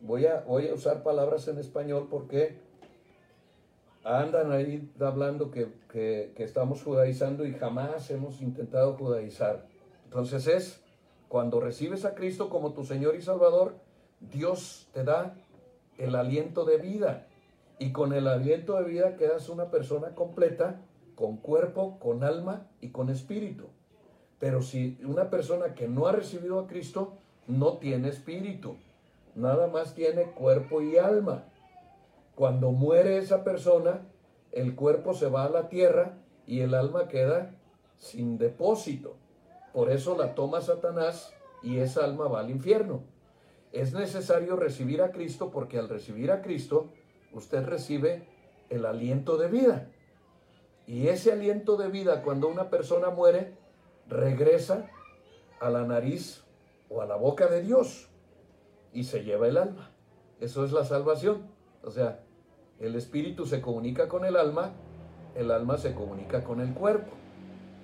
[0.00, 2.56] Voy a, usar palabras en español porque
[4.04, 9.66] andan ahí hablando que estamos judaizando y jamás hemos intentado judaizar.
[10.04, 10.80] Entonces es,
[11.28, 13.74] cuando recibes a Cristo como tu Señor y Salvador,
[14.20, 15.36] Dios te da
[15.98, 17.27] el aliento de vida.
[17.78, 20.80] Y con el aliento de vida quedas una persona completa,
[21.14, 23.68] con cuerpo, con alma y con espíritu.
[24.38, 28.76] Pero si una persona que no ha recibido a Cristo no tiene espíritu,
[29.34, 31.44] nada más tiene cuerpo y alma.
[32.34, 34.02] Cuando muere esa persona,
[34.52, 37.54] el cuerpo se va a la tierra y el alma queda
[37.96, 39.16] sin depósito.
[39.72, 43.02] Por eso la toma Satanás y esa alma va al infierno.
[43.72, 46.88] Es necesario recibir a Cristo porque al recibir a Cristo
[47.32, 48.26] usted recibe
[48.70, 49.90] el aliento de vida.
[50.86, 53.56] Y ese aliento de vida cuando una persona muere
[54.08, 54.88] regresa
[55.60, 56.44] a la nariz
[56.88, 58.08] o a la boca de Dios
[58.92, 59.90] y se lleva el alma.
[60.40, 61.46] Eso es la salvación.
[61.82, 62.24] O sea,
[62.80, 64.72] el espíritu se comunica con el alma,
[65.34, 67.12] el alma se comunica con el cuerpo.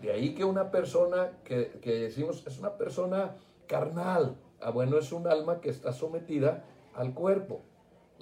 [0.01, 5.13] De ahí que una persona que, que decimos es una persona carnal, ah, bueno, es
[5.13, 7.63] un alma que está sometida al cuerpo.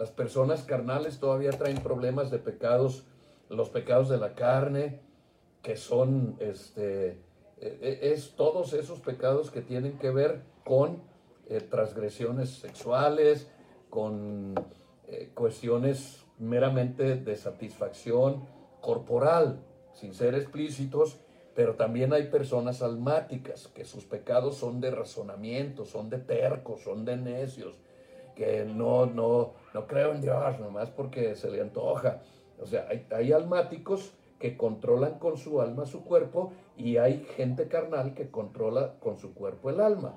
[0.03, 3.05] Las personas carnales todavía traen problemas de pecados,
[3.49, 4.99] los pecados de la carne,
[5.63, 7.11] que son, este,
[7.61, 11.05] e- e- es todos esos pecados que tienen que ver con
[11.49, 13.49] eh, transgresiones sexuales,
[13.91, 14.57] con
[15.07, 18.45] eh, cuestiones meramente de satisfacción
[18.81, 19.61] corporal,
[19.93, 21.21] sin ser explícitos,
[21.55, 27.05] pero también hay personas almáticas, que sus pecados son de razonamiento, son de tercos, son
[27.05, 27.79] de necios,
[28.35, 32.23] que no, no, no creo en Dios, nomás porque se le antoja.
[32.61, 37.69] O sea, hay, hay almáticos que controlan con su alma su cuerpo y hay gente
[37.69, 40.15] carnal que controla con su cuerpo el alma.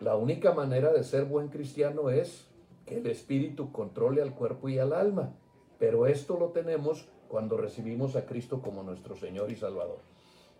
[0.00, 2.48] La única manera de ser buen cristiano es
[2.86, 5.32] que el espíritu controle al cuerpo y al alma.
[5.78, 9.98] Pero esto lo tenemos cuando recibimos a Cristo como nuestro Señor y Salvador.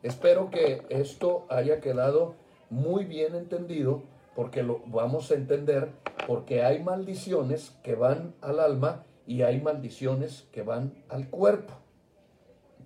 [0.02, 2.34] Espero que esto haya quedado
[2.70, 4.02] muy bien entendido
[4.34, 5.90] porque lo vamos a entender
[6.26, 11.74] porque hay maldiciones que van al alma y hay maldiciones que van al cuerpo.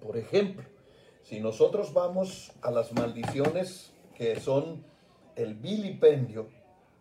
[0.01, 0.65] Por ejemplo,
[1.23, 4.85] si nosotros vamos a las maldiciones que son
[5.35, 6.49] el vilipendio,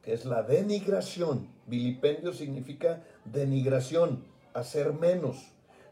[0.01, 5.51] que es la denigración, vilipendio significa denigración, hacer menos,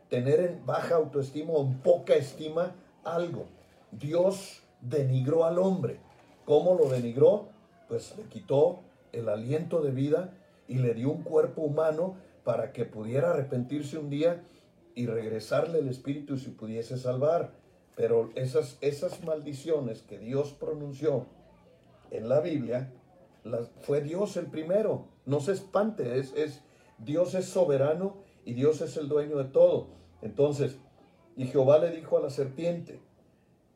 [0.10, 3.46] tener en baja autoestima o en poca estima algo.
[3.92, 6.00] Dios denigró al hombre.
[6.46, 7.53] ¿Cómo lo denigró?
[7.93, 8.79] Pues le quitó
[9.12, 10.34] el aliento de vida
[10.67, 14.43] y le dio un cuerpo humano para que pudiera arrepentirse un día
[14.95, 17.51] y regresarle el espíritu se pudiese salvar.
[17.95, 21.27] Pero esas, esas maldiciones que Dios pronunció
[22.10, 22.91] en la Biblia,
[23.82, 25.06] fue Dios el primero.
[25.27, 26.63] No se espante, es, es,
[26.97, 29.89] Dios es soberano y Dios es el dueño de todo.
[30.23, 30.77] Entonces,
[31.38, 32.99] y Jehová le dijo a la serpiente,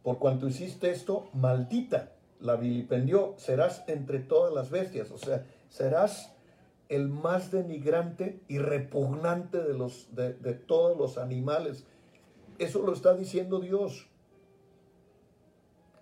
[0.01, 6.33] por cuanto hiciste esto, maldita, la vilipendió, serás entre todas las bestias, o sea, serás
[6.89, 11.85] el más denigrante y repugnante de, los, de, de todos los animales.
[12.59, 14.07] Eso lo está diciendo Dios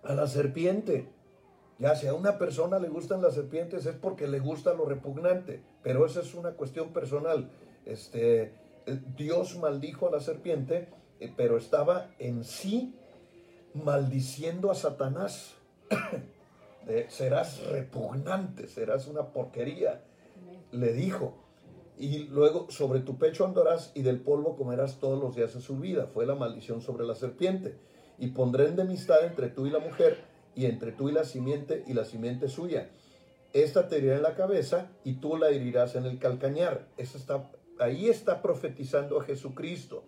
[0.04, 1.08] a la serpiente.
[1.78, 5.60] Ya si a una persona le gustan las serpientes es porque le gusta lo repugnante,
[5.82, 7.50] pero esa es una cuestión personal.
[7.84, 8.54] Este,
[8.86, 10.88] eh, Dios maldijo a la serpiente,
[11.20, 12.94] eh, pero estaba en sí
[13.74, 15.54] maldiciendo a Satanás.
[17.08, 20.02] Serás repugnante, serás una porquería,
[20.70, 21.34] le dijo.
[21.98, 25.78] Y luego sobre tu pecho andarás y del polvo comerás todos los días de su
[25.78, 26.06] vida.
[26.06, 27.76] Fue la maldición sobre la serpiente.
[28.18, 30.18] Y pondré enemistad entre tú y la mujer,
[30.54, 32.90] y entre tú y la simiente, y la simiente suya.
[33.52, 36.86] Esta te herirá en la cabeza, y tú la herirás en el calcañar.
[36.96, 40.04] Está, ahí está profetizando a Jesucristo.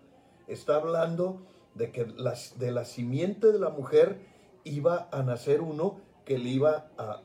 [0.47, 4.17] Está hablando de que las, de la simiente de la mujer
[4.63, 7.21] iba a nacer uno que le iba a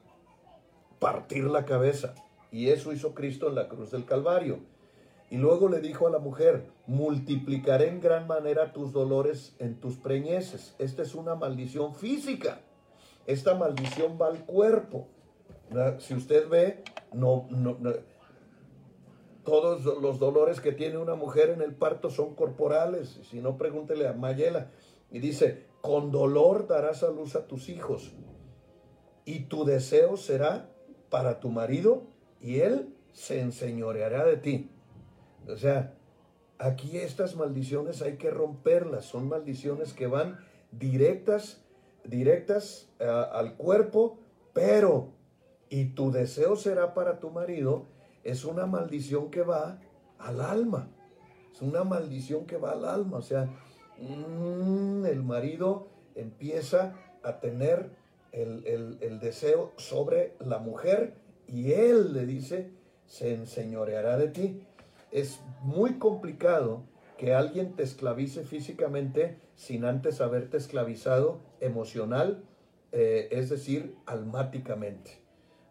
[0.99, 2.15] partir la cabeza.
[2.51, 4.61] Y eso hizo Cristo en la cruz del Calvario.
[5.31, 9.97] Y luego le dijo a la mujer, multiplicaré en gran manera tus dolores en tus
[9.97, 10.75] preñeces.
[10.79, 12.61] Esta es una maldición física.
[13.27, 15.09] Esta maldición va al cuerpo.
[15.99, 17.77] Si usted ve, no, no,
[19.45, 23.21] todos los dolores que tiene una mujer en el parto son corporales.
[23.31, 24.71] Si no, pregúntele a Mayela.
[25.11, 28.15] Y dice, con dolor darás a luz a tus hijos.
[29.27, 30.71] Y tu deseo será
[31.11, 32.05] para tu marido
[32.41, 34.71] y él se enseñoreará de ti.
[35.47, 35.95] O sea,
[36.57, 39.05] aquí estas maldiciones hay que romperlas.
[39.05, 40.39] Son maldiciones que van
[40.73, 41.63] directas,
[42.03, 44.21] directas al cuerpo,
[44.55, 45.13] pero
[45.69, 47.89] y tu deseo será para tu marido,
[48.23, 49.83] es una maldición que va
[50.19, 50.89] al alma.
[51.53, 53.19] Es una maldición que va al alma.
[53.19, 53.51] O sea,
[53.99, 57.91] mm, el marido empieza a tener
[58.33, 61.15] el, el- el deseo sobre la mujer
[61.47, 62.71] y él le dice,
[63.07, 64.63] se enseñoreará de ti.
[65.13, 66.83] Es muy complicado
[67.19, 72.43] que alguien te esclavice físicamente sin antes haberte esclavizado emocional,
[72.93, 75.23] eh, es decir, almáticamente.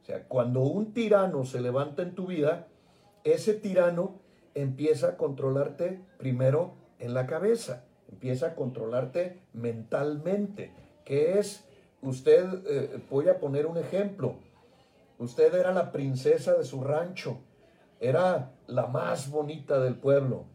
[0.01, 2.67] O sea, cuando un tirano se levanta en tu vida,
[3.23, 4.19] ese tirano
[4.53, 10.71] empieza a controlarte primero en la cabeza, empieza a controlarte mentalmente,
[11.03, 11.65] que es,
[12.01, 14.35] usted, eh, voy a poner un ejemplo,
[15.19, 17.39] usted era la princesa de su rancho,
[17.99, 20.45] era la más bonita del pueblo,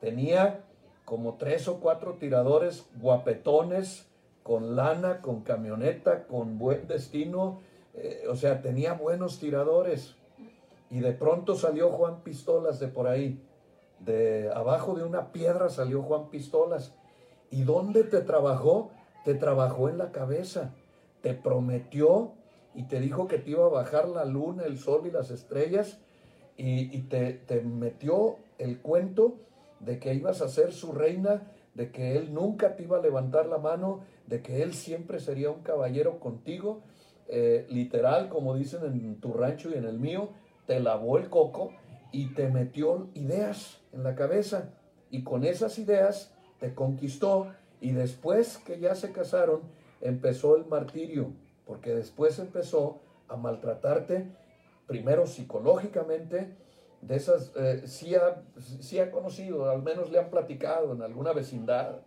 [0.00, 0.64] tenía
[1.04, 4.08] como tres o cuatro tiradores guapetones,
[4.42, 7.60] con lana, con camioneta, con buen destino,
[7.94, 10.14] eh, o sea, tenía buenos tiradores.
[10.88, 13.42] Y de pronto salió Juan Pistolas de por ahí.
[14.00, 16.94] De abajo de una piedra salió Juan Pistolas.
[17.50, 18.90] ¿Y dónde te trabajó?
[19.24, 20.74] Te trabajó en la cabeza.
[21.22, 22.32] Te prometió
[22.74, 25.98] y te dijo que te iba a bajar la luna, el sol y las estrellas.
[26.56, 29.36] Y, te, te metió el cuento
[29.78, 33.46] de que ibas a ser su reina, de que él nunca te iba a levantar
[33.46, 36.80] la mano, de que él siempre sería un caballero contigo.
[37.28, 40.30] Eh, literal, como dicen en tu rancho y en el mío,
[40.66, 41.70] te lavó el coco
[42.10, 44.70] y te metió ideas en la cabeza.
[45.10, 47.52] Y con esas ideas te conquistó.
[47.80, 49.62] Y después que ya se casaron,
[50.00, 51.32] empezó el martirio,
[51.66, 54.26] porque después empezó a maltratarte,
[54.86, 56.56] primero psicológicamente,
[57.00, 61.32] de esas, eh, sí, ha, sí ha conocido, al menos le han platicado en alguna
[61.32, 62.00] vecindad,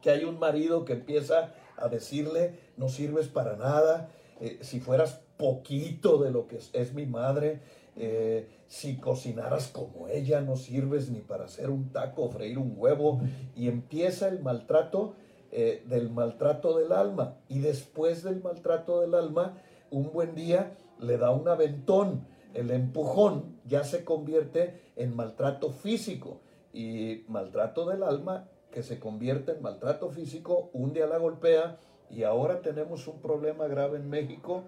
[0.00, 5.20] que hay un marido que empieza a decirle, no sirves para nada, eh, si fueras
[5.36, 7.60] poquito de lo que es, es mi madre,
[7.98, 12.74] eh, si cocinaras como ella, no sirves ni para hacer un taco o freír un
[12.76, 13.20] huevo,
[13.54, 15.14] y empieza el maltrato
[15.50, 19.58] eh, del maltrato del alma, y después del maltrato del alma,
[19.90, 26.40] un buen día le da un aventón, el empujón ya se convierte en maltrato físico,
[26.72, 31.78] y maltrato del alma que se convierte en maltrato físico, un día la golpea.
[32.10, 34.64] Y ahora tenemos un problema grave en México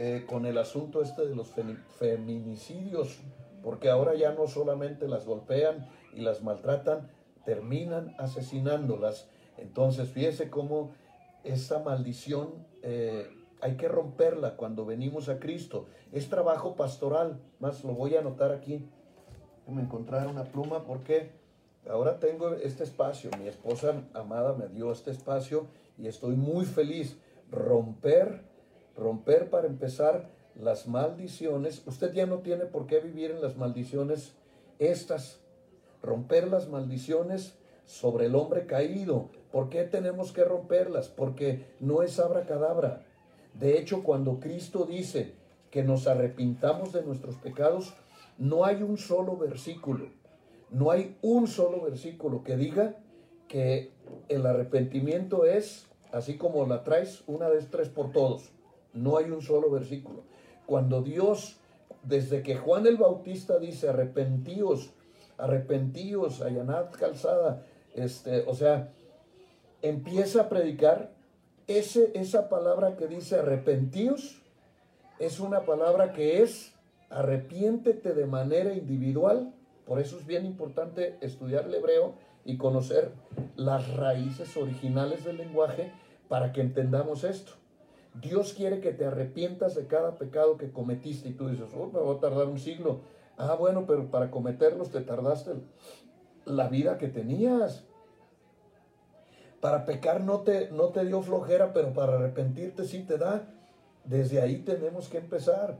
[0.00, 3.18] eh, con el asunto este de los femi- feminicidios,
[3.64, 7.10] porque ahora ya no solamente las golpean y las maltratan,
[7.44, 9.28] terminan asesinándolas.
[9.56, 10.92] Entonces, fíjese cómo
[11.42, 13.26] esa maldición eh,
[13.60, 15.86] hay que romperla cuando venimos a Cristo.
[16.12, 18.88] Es trabajo pastoral, más lo voy a anotar aquí.
[19.66, 21.32] Me encontrar una pluma porque
[21.90, 23.30] ahora tengo este espacio.
[23.38, 25.66] Mi esposa amada me dio este espacio
[25.98, 27.18] y estoy muy feliz.
[27.50, 28.44] Romper,
[28.98, 31.82] romper para empezar las maldiciones.
[31.86, 34.34] Usted ya no tiene por qué vivir en las maldiciones
[34.78, 35.40] estas.
[36.02, 37.54] Romper las maldiciones
[37.86, 39.30] sobre el hombre caído.
[39.52, 41.08] ¿Por qué tenemos que romperlas?
[41.08, 43.06] Porque no es abracadabra.
[43.54, 45.32] De hecho, cuando Cristo dice
[45.70, 47.94] que nos arrepintamos de nuestros pecados,
[48.36, 50.06] no hay un solo versículo,
[50.70, 52.96] no hay un solo versículo que diga
[53.48, 53.90] que
[54.28, 58.52] el arrepentimiento es, así como la traes, una vez tres por todos.
[59.02, 60.22] No hay un solo versículo.
[60.66, 61.58] Cuando Dios,
[62.02, 64.90] desde que Juan el Bautista dice, arrepentíos,
[65.36, 68.92] arrepentíos, allanad calzada, este, o sea,
[69.82, 71.12] empieza a predicar,
[71.66, 74.42] ese, esa palabra que dice arrepentíos,
[75.18, 76.74] es una palabra que es
[77.10, 79.52] arrepiéntete de manera individual.
[79.86, 83.12] Por eso es bien importante estudiar el hebreo y conocer
[83.56, 85.92] las raíces originales del lenguaje
[86.28, 87.52] para que entendamos esto.
[88.14, 92.00] Dios quiere que te arrepientas de cada pecado que cometiste y tú dices, oh, me
[92.00, 93.00] va a tardar un siglo.
[93.36, 95.52] Ah, bueno, pero para cometerlos te tardaste
[96.44, 97.84] la vida que tenías.
[99.60, 103.48] Para pecar no te, no te dio flojera, pero para arrepentirte sí te da.
[104.04, 105.78] Desde ahí tenemos que empezar.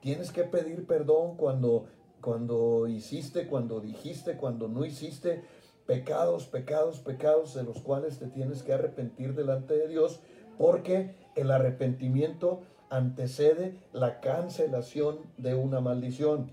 [0.00, 1.86] Tienes que pedir perdón cuando,
[2.20, 5.42] cuando hiciste, cuando dijiste, cuando no hiciste
[5.86, 10.20] pecados, pecados, pecados de los cuales te tienes que arrepentir delante de Dios,
[10.58, 16.52] porque el arrepentimiento antecede la cancelación de una maldición.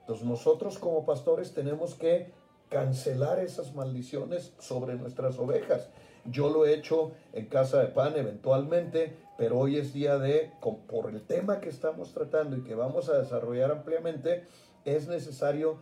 [0.00, 2.32] Entonces nosotros como pastores tenemos que
[2.68, 5.88] cancelar esas maldiciones sobre nuestras ovejas.
[6.24, 11.10] Yo lo he hecho en Casa de Pan eventualmente, pero hoy es día de, por
[11.10, 14.44] el tema que estamos tratando y que vamos a desarrollar ampliamente,
[14.84, 15.78] es necesario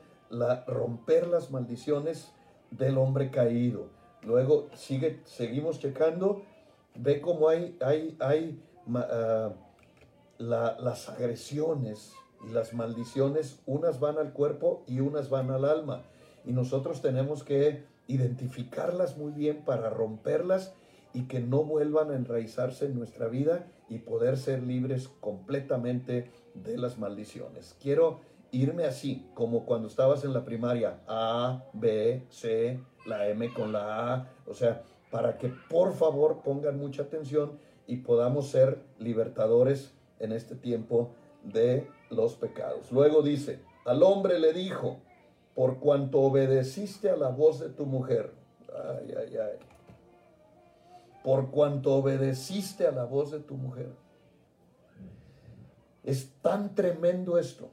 [0.67, 2.33] romper las maldiciones
[2.71, 3.89] del hombre caído.
[4.23, 6.43] Luego sigue, seguimos checando
[6.99, 8.63] Ve cómo hay, hay, hay
[8.95, 9.53] ah,
[10.39, 12.13] la- las agresiones
[12.47, 16.03] y las maldiciones, unas van al cuerpo y unas van al alma.
[16.45, 20.75] Y nosotros tenemos que identificarlas muy bien para romperlas
[21.13, 26.77] y que no vuelvan a enraizarse en nuestra vida y poder ser libres completamente de
[26.77, 27.75] las maldiciones.
[27.81, 28.21] Quiero
[28.53, 34.15] irme así, como cuando estabas en la primaria, A, B, C, la M con la
[34.15, 34.83] A, o sea,
[35.17, 41.89] para que por favor pongan mucha atención y podamos ser libertadores en este tiempo de
[42.11, 42.93] los pecados.
[42.93, 44.99] Luego dice, al hombre le dijo,
[45.55, 48.35] por cuanto obedeciste a la voz de tu mujer,
[48.69, 49.59] ay, ay, ay,
[51.25, 53.89] por cuanto obedeciste a la voz de tu mujer.
[56.05, 57.71] Es tan tremendo esto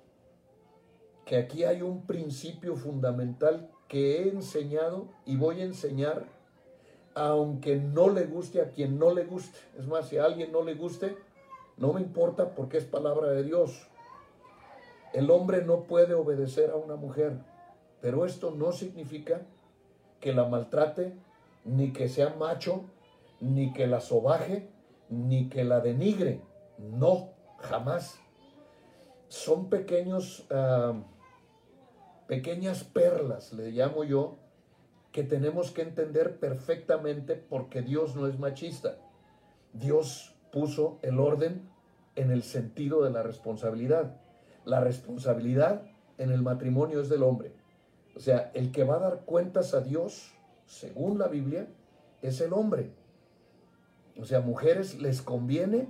[1.25, 6.32] que aquí hay un principio fundamental que he enseñado y voy a enseñar
[7.15, 9.57] aunque no le guste a quien no le guste.
[9.77, 11.15] Es más, si a alguien no le guste,
[11.77, 13.87] no me importa porque es palabra de Dios.
[15.13, 17.37] El hombre no puede obedecer a una mujer,
[18.01, 19.41] pero esto no significa
[20.19, 21.13] que la maltrate,
[21.65, 22.85] ni que sea macho,
[23.39, 24.69] ni que la sobaje,
[25.09, 26.41] ni que la denigre.
[26.77, 28.19] No, jamás.
[29.27, 30.93] Son pequeños, ah,
[32.27, 34.37] pequeñas perlas, le llamo yo,
[35.13, 38.97] que tenemos que entender perfectamente porque Dios no es machista.
[39.71, 41.69] Dios puso el orden
[42.15, 44.19] en el sentido de la responsabilidad.
[44.65, 45.83] La responsabilidad
[46.17, 47.53] en el matrimonio es del hombre.
[48.15, 50.33] O sea, el que va a dar cuentas a Dios,
[50.65, 51.67] según la Biblia,
[52.23, 52.91] es el hombre.
[54.19, 55.89] O sea, mujeres les conviene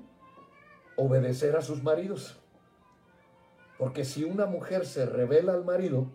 [0.97, 2.37] obedecer a sus maridos.
[3.77, 6.07] Porque si una mujer se revela al marido,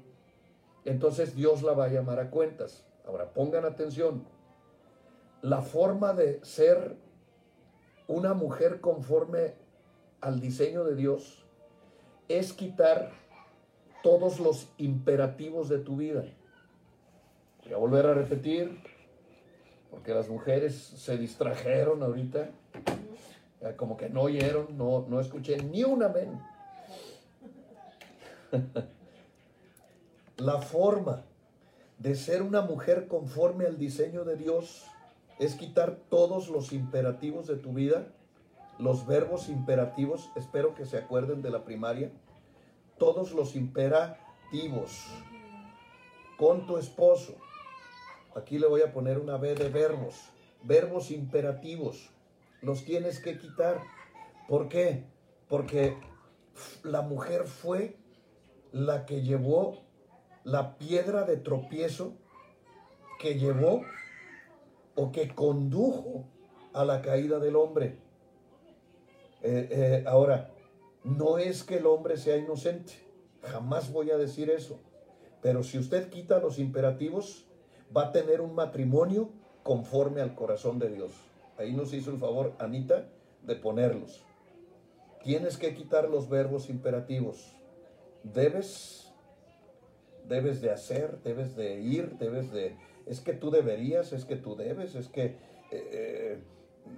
[0.85, 2.85] entonces Dios la va a llamar a cuentas.
[3.09, 4.23] Ahora, pongan atención.
[5.41, 6.97] La forma de ser
[8.07, 9.55] una mujer conforme
[10.21, 11.47] al diseño de Dios
[12.29, 13.13] es quitar
[14.03, 16.25] todos los imperativos de tu vida.
[17.65, 18.79] Voy a volver a repetir,
[19.91, 22.51] porque las mujeres se distrajeron ahorita,
[23.77, 26.39] como que no oyeron, no, no escuché ni un amén.
[30.37, 31.25] La forma
[31.99, 34.87] de ser una mujer conforme al diseño de Dios
[35.39, 38.07] es quitar todos los imperativos de tu vida,
[38.79, 42.13] los verbos imperativos, espero que se acuerden de la primaria,
[42.99, 45.07] todos los imperativos
[46.37, 47.37] con tu esposo.
[48.37, 50.15] Aquí le voy a poner una B de verbos,
[50.63, 52.11] verbos imperativos,
[52.63, 53.81] los tienes que quitar.
[54.49, 55.05] ¿Por qué?
[55.49, 55.97] Porque
[56.85, 57.97] la mujer fue
[58.73, 59.88] la que llevó
[60.45, 62.15] la piedra de tropiezo
[63.19, 63.83] que llevó
[64.95, 66.25] o que condujo
[66.73, 67.99] a la caída del hombre.
[69.43, 70.51] Eh, eh, ahora,
[71.05, 72.95] no es que el hombre sea inocente,
[73.43, 74.81] jamás voy a decir eso,
[75.41, 77.47] pero si usted quita los imperativos,
[77.97, 79.31] va a tener un matrimonio
[79.63, 81.13] conforme al corazón de Dios.
[81.57, 83.09] Ahí nos hizo el favor Anita
[83.43, 84.25] de ponerlos.
[85.23, 87.55] Tienes que quitar los verbos imperativos.
[88.23, 88.98] Debes
[90.29, 92.77] debes de hacer, debes de ir, debes de...
[93.07, 95.37] Es que tú deberías, es que tú debes, es que
[95.71, 96.39] eh,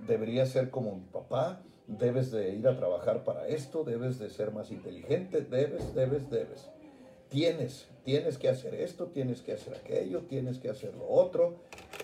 [0.07, 4.53] deberías ser como mi papá, debes de ir a trabajar para esto, debes de ser
[4.53, 6.68] más inteligente, debes, debes, debes.
[7.28, 11.57] Tienes, tienes que hacer esto, tienes que hacer aquello, tienes que hacer lo otro.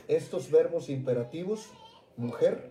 [0.06, 1.68] Estos verbos imperativos,
[2.16, 2.70] mujer,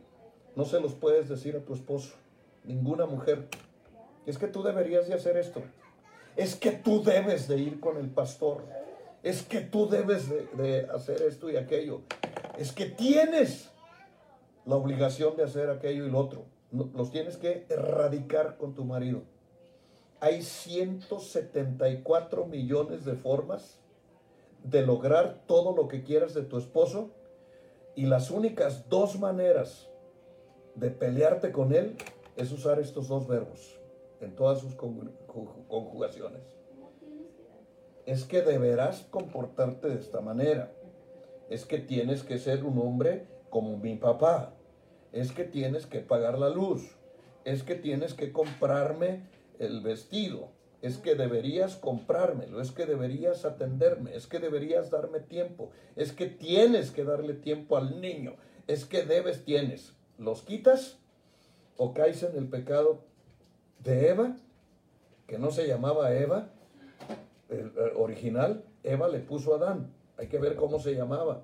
[0.56, 2.16] no se los puedes decir a tu esposo,
[2.64, 3.50] ninguna mujer.
[4.26, 5.62] Es que tú deberías de hacer esto
[6.36, 8.64] es que tú debes de ir con el pastor,
[9.24, 12.02] es que tú debes de, hacer esto y aquello,
[12.58, 13.70] es que tienes
[14.66, 16.46] la obligación de hacer aquello y lo otro.
[16.72, 19.22] Los tienes que erradicar con tu marido.
[20.20, 23.80] Hay 174 millones de formas
[24.64, 27.12] de lograr todo lo que quieras de tu esposo
[27.96, 29.88] y las únicas dos maneras
[30.74, 31.96] de pelearte con él
[32.36, 33.80] es usar estos dos verbos
[34.22, 36.42] en todas sus conjugaciones.
[38.06, 40.72] Es que deberás comportarte de esta manera.
[41.50, 44.54] Es que tienes que ser un hombre como mi papá.
[45.12, 46.96] Es que tienes que pagar la luz.
[47.46, 49.28] Es que tienes que comprarme
[49.60, 50.50] el vestido.
[50.82, 52.62] Es que deberías comprármelo.
[52.62, 54.16] Es que deberías atenderme.
[54.16, 55.72] Es que deberías darme tiempo.
[55.96, 58.36] Es que tienes que darle tiempo al niño.
[58.68, 59.96] Es que debes, tienes.
[60.18, 61.00] ¿Los quitas
[61.78, 63.04] o caes en el pecado
[63.86, 64.36] de Eva,
[65.28, 66.50] que no se llamaba Eva,
[67.96, 69.92] original, Eva le puso a Adán.
[70.18, 71.44] Hay que ver cómo se llamaba.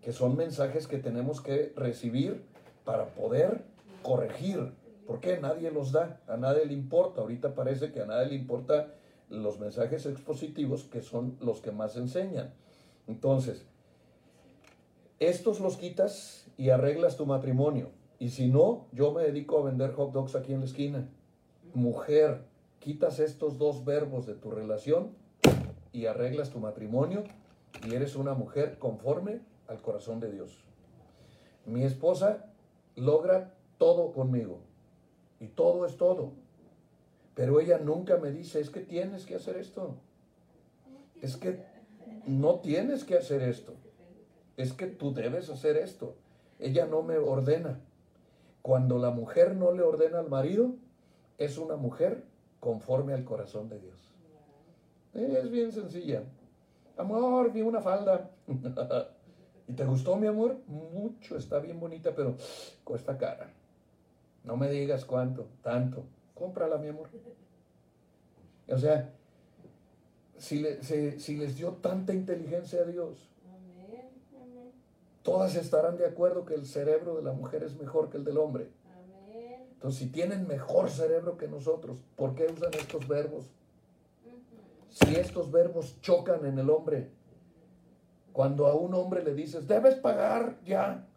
[0.00, 2.42] Que son mensajes que tenemos que recibir
[2.84, 3.62] para poder
[4.02, 4.72] corregir.
[5.06, 5.38] ¿Por qué?
[5.38, 7.20] Nadie los da, a nadie le importa.
[7.20, 8.94] Ahorita parece que a nadie le importa
[9.28, 12.52] los mensajes expositivos que son los que más enseñan.
[13.06, 13.64] Entonces,
[15.18, 17.90] estos los quitas y arreglas tu matrimonio.
[18.18, 21.08] Y si no, yo me dedico a vender hot dogs aquí en la esquina.
[21.74, 22.44] Mujer,
[22.80, 25.12] quitas estos dos verbos de tu relación
[25.92, 27.24] y arreglas tu matrimonio
[27.86, 30.64] y eres una mujer conforme al corazón de Dios.
[31.64, 32.46] Mi esposa
[32.96, 34.60] logra todo conmigo
[35.40, 36.32] y todo es todo.
[37.34, 39.96] Pero ella nunca me dice, es que tienes que hacer esto.
[41.20, 41.64] Es que
[42.26, 43.74] no tienes que hacer esto.
[44.56, 46.16] Es que tú debes hacer esto.
[46.58, 47.80] Ella no me ordena.
[48.60, 50.74] Cuando la mujer no le ordena al marido,
[51.38, 52.24] es una mujer
[52.60, 54.08] conforme al corazón de Dios.
[55.14, 56.22] Es bien sencilla.
[56.96, 58.30] Amor, vi una falda.
[59.68, 60.56] ¿Y te gustó, mi amor?
[60.66, 62.36] Mucho, está bien bonita, pero
[62.84, 63.52] cuesta cara.
[64.44, 66.04] No me digas cuánto, tanto.
[66.34, 67.08] Cómprala, mi amor.
[68.68, 69.12] O sea,
[70.38, 73.28] si, le- si- si les dio tanta inteligencia a Dios,
[75.22, 78.38] todas estarán de acuerdo que el cerebro de la mujer es mejor que el del
[78.38, 78.68] hombre.
[79.82, 83.50] Entonces, si tienen mejor cerebro que nosotros, ¿por qué usan estos verbos?
[84.88, 87.10] Si estos verbos chocan en el hombre,
[88.32, 91.08] cuando a un hombre le dices, debes pagar ya,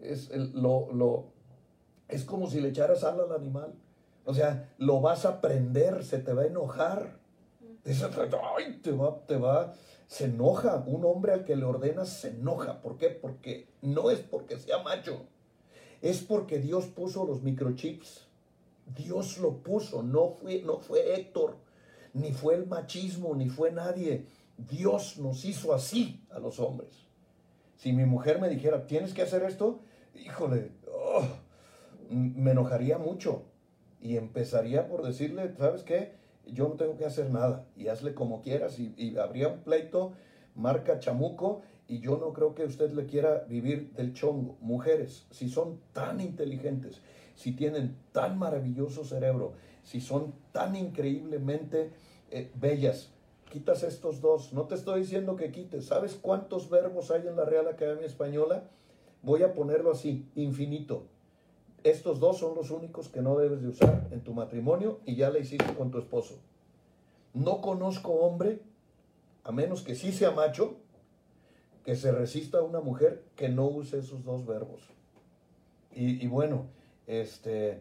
[0.00, 1.32] es, el- lo, lo-
[2.08, 3.72] es como si le echaras sal al animal.
[4.26, 7.18] O sea, lo vas a prender, se te va a enojar.
[7.86, 8.04] Dice,
[8.58, 9.72] ay, te va, te va,
[10.08, 10.84] se enoja.
[10.86, 12.82] Un hombre al que le ordenas se enoja.
[12.82, 13.08] ¿Por qué?
[13.08, 15.26] Porque no es porque sea macho.
[16.04, 18.26] Es porque Dios puso los microchips.
[18.94, 21.56] Dios lo puso, no fue, no fue Héctor,
[22.12, 24.26] ni fue el machismo, ni fue nadie.
[24.58, 26.90] Dios nos hizo así a los hombres.
[27.78, 29.80] Si mi mujer me dijera, tienes que hacer esto,
[30.14, 31.24] híjole, oh,
[32.10, 33.44] me enojaría mucho.
[34.02, 36.12] Y empezaría por decirle, ¿sabes qué?
[36.44, 37.64] Yo no tengo que hacer nada.
[37.78, 38.78] Y hazle como quieras.
[38.78, 40.12] Y, y habría un pleito,
[40.54, 41.62] marca chamuco.
[41.86, 44.56] Y yo no creo que usted le quiera vivir del chongo.
[44.60, 47.00] Mujeres, si son tan inteligentes,
[47.34, 51.92] si tienen tan maravilloso cerebro, si son tan increíblemente
[52.30, 53.10] eh, bellas,
[53.50, 54.52] quitas estos dos.
[54.52, 55.86] No te estoy diciendo que quites.
[55.86, 58.64] ¿Sabes cuántos verbos hay en la Real Academia Española?
[59.22, 61.06] Voy a ponerlo así, infinito.
[61.82, 65.28] Estos dos son los únicos que no debes de usar en tu matrimonio y ya
[65.28, 66.38] la hiciste con tu esposo.
[67.34, 68.60] No conozco hombre,
[69.42, 70.78] a menos que sí sea macho,
[71.84, 74.82] que se resista a una mujer que no use esos dos verbos.
[75.96, 76.66] Y, bueno,
[77.06, 77.78] este,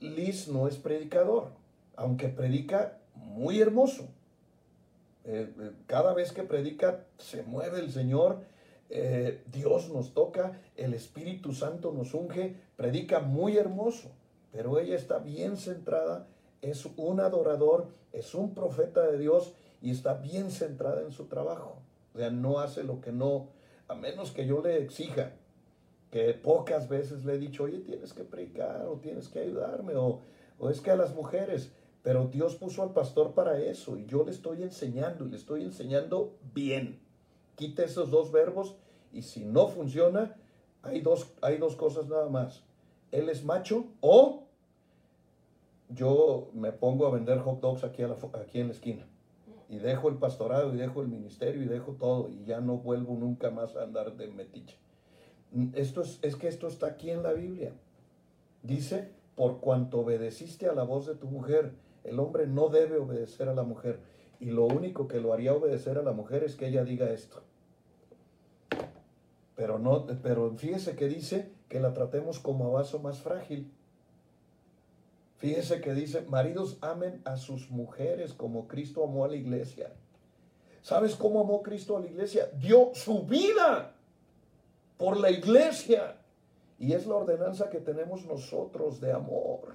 [0.00, 1.52] Liz no es predicador,
[1.96, 4.02] aunque predica muy hermoso.
[5.24, 8.40] Eh, eh, cada vez que predica se mueve el Señor,
[8.90, 14.10] eh, Dios nos toca, el Espíritu Santo nos unge, predica muy hermoso,
[14.52, 16.26] pero ella está bien centrada,
[16.60, 21.78] es un adorador, es un profeta de Dios y está bien centrada en su trabajo.
[22.14, 23.48] O sea, no hace lo que no,
[23.88, 25.32] a menos que yo le exija,
[26.10, 30.20] que pocas veces le he dicho, oye, tienes que predicar o tienes que ayudarme, o,
[30.58, 34.24] o es que a las mujeres, pero Dios puso al pastor para eso y yo
[34.24, 37.00] le estoy enseñando y le estoy enseñando bien.
[37.56, 38.76] Quita esos dos verbos
[39.12, 40.36] y si no funciona,
[40.82, 42.62] hay dos, hay dos cosas nada más.
[43.10, 44.44] Él es macho o
[45.88, 49.06] yo me pongo a vender hot dogs aquí, aquí en la esquina.
[49.68, 53.14] Y dejo el pastorado y dejo el ministerio y dejo todo y ya no vuelvo
[53.14, 54.76] nunca más a andar de metiche.
[55.52, 57.72] Mm, Esto es, es que esto está aquí en la Biblia.
[58.62, 61.72] Dice, por cuanto obedeciste a la voz de tu mujer,
[62.04, 64.00] el hombre no debe obedecer a la mujer.
[64.40, 67.42] Y lo único que lo haría obedecer a la mujer es que ella diga esto.
[69.56, 73.70] Pero no, pero fíjese que dice que la tratemos como a vaso más frágil.
[75.44, 79.92] Fíjese que dice, maridos amen a sus mujeres como Cristo amó a la iglesia.
[80.80, 82.48] ¿Sabes cómo amó Cristo a la iglesia?
[82.54, 83.92] Dio su vida
[84.96, 86.16] por la iglesia.
[86.78, 89.68] Y es la ordenanza que tenemos nosotros de amor.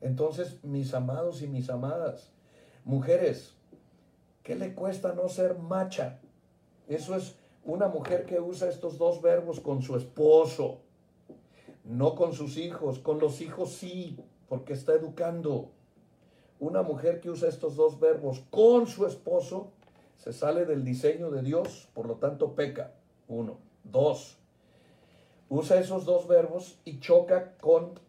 [0.00, 2.30] Entonces, mis amados y mis amadas,
[2.84, 3.56] mujeres,
[4.44, 6.20] ¿qué le cuesta no ser macha?
[6.86, 7.34] Eso es
[7.64, 10.85] una mujer que usa estos dos verbos con su esposo,
[11.86, 12.98] no con sus hijos.
[12.98, 14.18] Con los hijos sí,
[14.48, 15.70] porque está educando.
[16.58, 19.70] Una mujer que usa estos dos verbos con su esposo
[20.16, 22.92] se sale del diseño de Dios, por lo tanto peca.
[23.28, 23.58] Uno.
[23.84, 24.38] Dos.
[25.48, 28.00] Usa esos dos verbos y choca con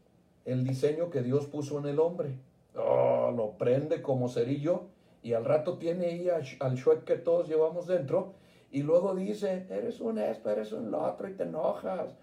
[0.45, 2.39] el diseño que Dios puso en el hombre.
[2.75, 4.84] Oh, lo prende como cerillo
[5.21, 8.34] y al rato tiene ahí al Shrek que todos llevamos dentro
[8.71, 12.15] Y luego dice, eres un esto, eres un lo otro y te enojas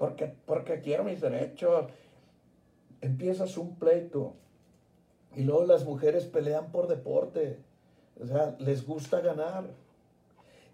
[0.00, 1.84] porque, porque quiero mis derechos.
[3.02, 4.32] Empiezas un pleito.
[5.36, 7.58] Y luego las mujeres pelean por deporte.
[8.18, 9.64] O sea, les gusta ganar.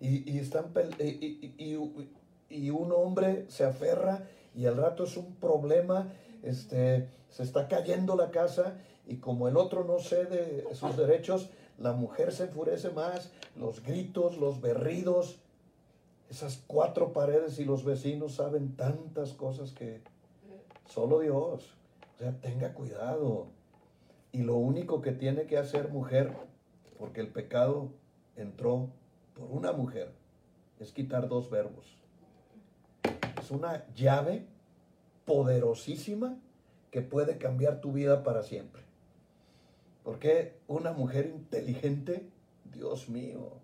[0.00, 0.66] Y, y están
[1.00, 2.08] y- y-
[2.48, 6.12] y un hombre se aferra y al rato es un problema.
[6.44, 11.92] Este, se está cayendo la casa y como el otro no cede sus derechos, la
[11.94, 15.40] mujer se enfurece más, los gritos, los berridos,
[16.30, 20.00] esas cuatro paredes y los vecinos saben tantas cosas que
[20.86, 21.76] solo Dios.
[22.14, 23.48] O sea, tenga cuidado.
[24.32, 26.36] Y lo único que tiene que hacer mujer,
[26.98, 27.90] porque el pecado
[28.36, 28.90] entró
[29.34, 30.12] por una mujer,
[30.80, 31.96] es quitar dos verbos.
[33.40, 34.46] Es una llave
[35.24, 36.38] poderosísima
[36.90, 38.82] que puede cambiar tu vida para siempre.
[40.02, 42.28] Porque una mujer inteligente,
[42.64, 43.60] Dios mío,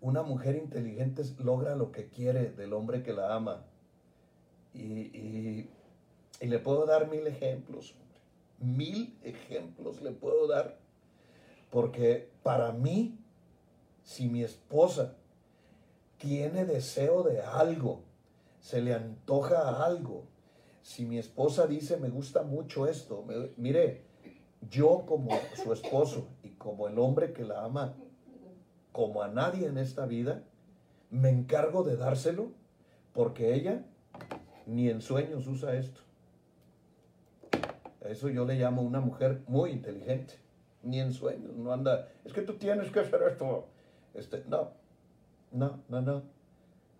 [0.00, 3.64] una mujer inteligente logra lo que quiere del hombre que la ama.
[4.74, 4.82] Y,
[5.16, 5.70] y-
[6.40, 7.94] y le puedo dar mil ejemplos,
[8.60, 10.78] mil ejemplos le puedo dar.
[11.70, 13.18] Porque para mí,
[14.04, 15.16] si mi esposa
[16.18, 18.02] tiene deseo de algo,
[18.60, 20.24] se le antoja algo,
[20.82, 23.24] si mi esposa dice me gusta mucho esto,
[23.56, 24.02] mire,
[24.70, 25.30] yo como
[25.62, 27.94] su esposo y como el hombre que la ama,
[28.98, 30.42] como a nadie en esta vida,
[31.12, 32.50] me encargo de dárselo
[33.12, 33.84] porque ella
[34.66, 36.00] ni en sueños usa esto.
[38.04, 40.34] A eso yo le llamo una mujer muy inteligente.
[40.82, 43.68] Ni en sueños, no anda, es que tú tienes que hacer esto.
[44.14, 44.72] Este, no,
[45.52, 46.22] no, no, no.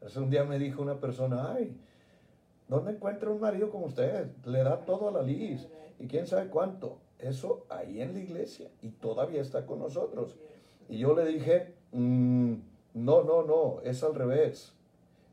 [0.07, 1.76] Hace un día me dijo una persona, ay,
[2.68, 4.36] ¿dónde encuentra un marido como usted?
[4.46, 5.66] Le da todo a la Liz
[5.99, 7.01] y quién sabe cuánto.
[7.18, 10.36] Eso ahí en la iglesia y todavía está con nosotros.
[10.88, 12.55] Y yo le dije, "Mm,
[12.95, 14.72] no, no, no, es al revés.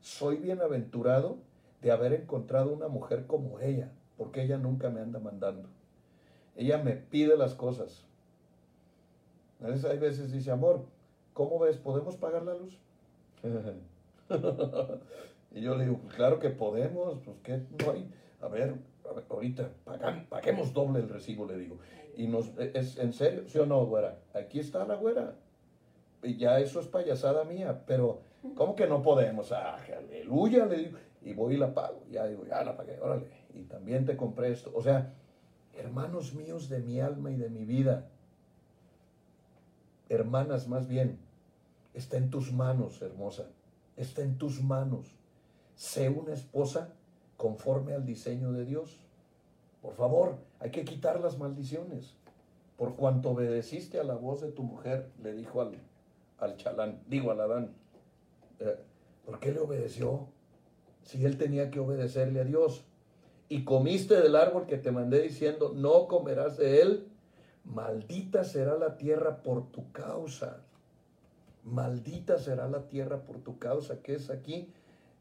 [0.00, 1.38] Soy bienaventurado
[1.82, 5.68] de haber encontrado una mujer como ella, porque ella nunca me anda mandando.
[6.56, 8.04] Ella me pide las cosas.
[9.62, 10.84] A veces, hay veces dice, amor,
[11.32, 11.76] ¿cómo ves?
[11.76, 12.78] ¿Podemos pagar la luz?
[15.52, 18.10] y yo le digo, claro que podemos, pues que no hay.
[18.40, 18.74] A ver,
[19.30, 21.78] ahorita pagan- paguemos doble el recibo, le digo.
[22.16, 24.18] Y nos, es en serio, ¿sí o no, güera?
[24.34, 25.34] Aquí está la güera.
[26.22, 28.20] Y ya eso es payasada mía, pero
[28.54, 29.52] ¿cómo que no podemos?
[29.52, 30.98] Ah, aleluya, le digo.
[31.22, 32.02] Y voy y la pago.
[32.10, 33.26] Ya digo, ya la pagué, órale.
[33.54, 34.70] Y también te compré esto.
[34.74, 35.14] O sea,
[35.74, 38.08] hermanos míos de mi alma y de mi vida,
[40.08, 41.18] hermanas más bien,
[41.94, 43.46] está en tus manos, hermosa.
[43.96, 45.16] Está en tus manos.
[45.74, 46.90] Sé una esposa
[47.36, 48.98] conforme al diseño de Dios.
[49.82, 52.14] Por favor, hay que quitar las maldiciones.
[52.76, 55.76] Por cuanto obedeciste a la voz de tu mujer, le dijo al,
[56.38, 57.74] al chalán, digo al Adán,
[58.58, 58.76] eh,
[59.24, 60.28] ¿por qué le obedeció?
[61.02, 62.84] Si él tenía que obedecerle a Dios.
[63.48, 67.08] Y comiste del árbol que te mandé diciendo, no comerás de él,
[67.64, 70.62] maldita será la tierra por tu causa.
[71.62, 74.72] Maldita será la tierra por tu causa, que es aquí.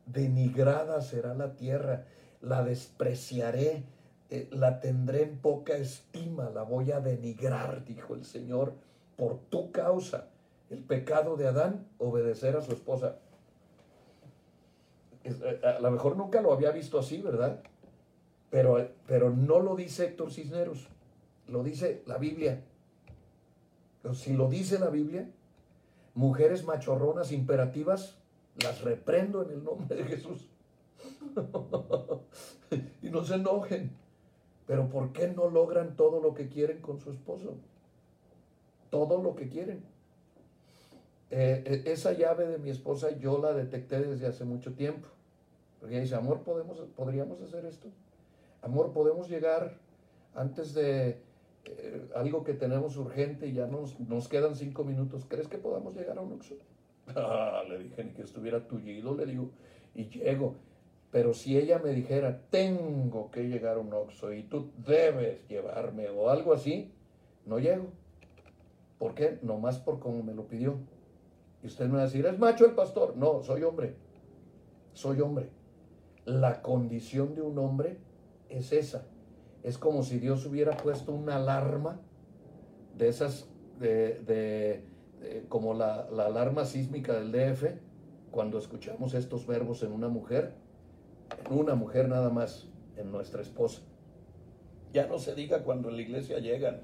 [0.07, 2.05] Denigrada será la tierra,
[2.41, 3.83] la despreciaré,
[4.29, 8.73] eh, la tendré en poca estima, la voy a denigrar, dijo el Señor,
[9.15, 10.29] por tu causa.
[10.69, 13.17] El pecado de Adán, obedecer a su esposa.
[15.23, 17.61] Es- eh, A lo mejor nunca lo había visto así, ¿verdad?
[18.49, 20.87] Pero, pero no lo dice Héctor Cisneros,
[21.47, 22.63] lo dice la Biblia.
[24.13, 25.29] Si lo dice la Biblia,
[26.13, 28.17] mujeres machorronas imperativas,
[28.61, 30.47] las reprendo en el nombre de Jesús.
[33.01, 33.91] y no se enojen.
[34.67, 37.55] Pero ¿por qué no logran todo lo que quieren con su esposo?
[38.89, 39.83] Todo lo que quieren.
[41.37, 45.09] Eh, eh, esa llave de mi esposa yo la detecté desde hace mucho tiempo.
[45.77, 47.89] Porque ella dice, amor, ¿podemos, ¿podríamos hacer esto?
[48.61, 49.77] Amor, ¿podemos llegar
[50.33, 51.17] antes de
[51.65, 55.25] eh, algo que tenemos urgente y ya nos, nos quedan cinco minutos?
[55.27, 56.55] ¿Crees que podamos llegar a un Oxxo?
[57.15, 59.49] Ah, le dije, ni que estuviera tullido, le digo,
[59.93, 60.55] y llego.
[61.11, 66.07] Pero si ella me dijera, tengo que llegar a un Oxxo y tú debes llevarme
[66.07, 66.93] o algo así,
[67.45, 67.87] no llego.
[68.97, 69.37] ¿Por qué?
[69.41, 70.77] Nomás por como me lo pidió.
[71.65, 73.17] Y usted me va a decir, ¿es macho el pastor?
[73.17, 73.95] No, soy hombre.
[74.93, 75.49] Soy hombre.
[76.23, 77.97] La condición de un hombre
[78.49, 79.07] es esa.
[79.63, 81.99] Es como si Dios hubiera puesto una alarma
[82.95, 83.49] de esas,
[83.79, 84.85] de, de-
[85.49, 87.63] como la, la alarma sísmica del DF,
[88.29, 90.53] cuando escuchamos estos verbos en una mujer,
[91.49, 93.81] en una mujer nada más, en nuestra esposa.
[94.93, 96.81] Ya no se diga cuando en la iglesia llegan.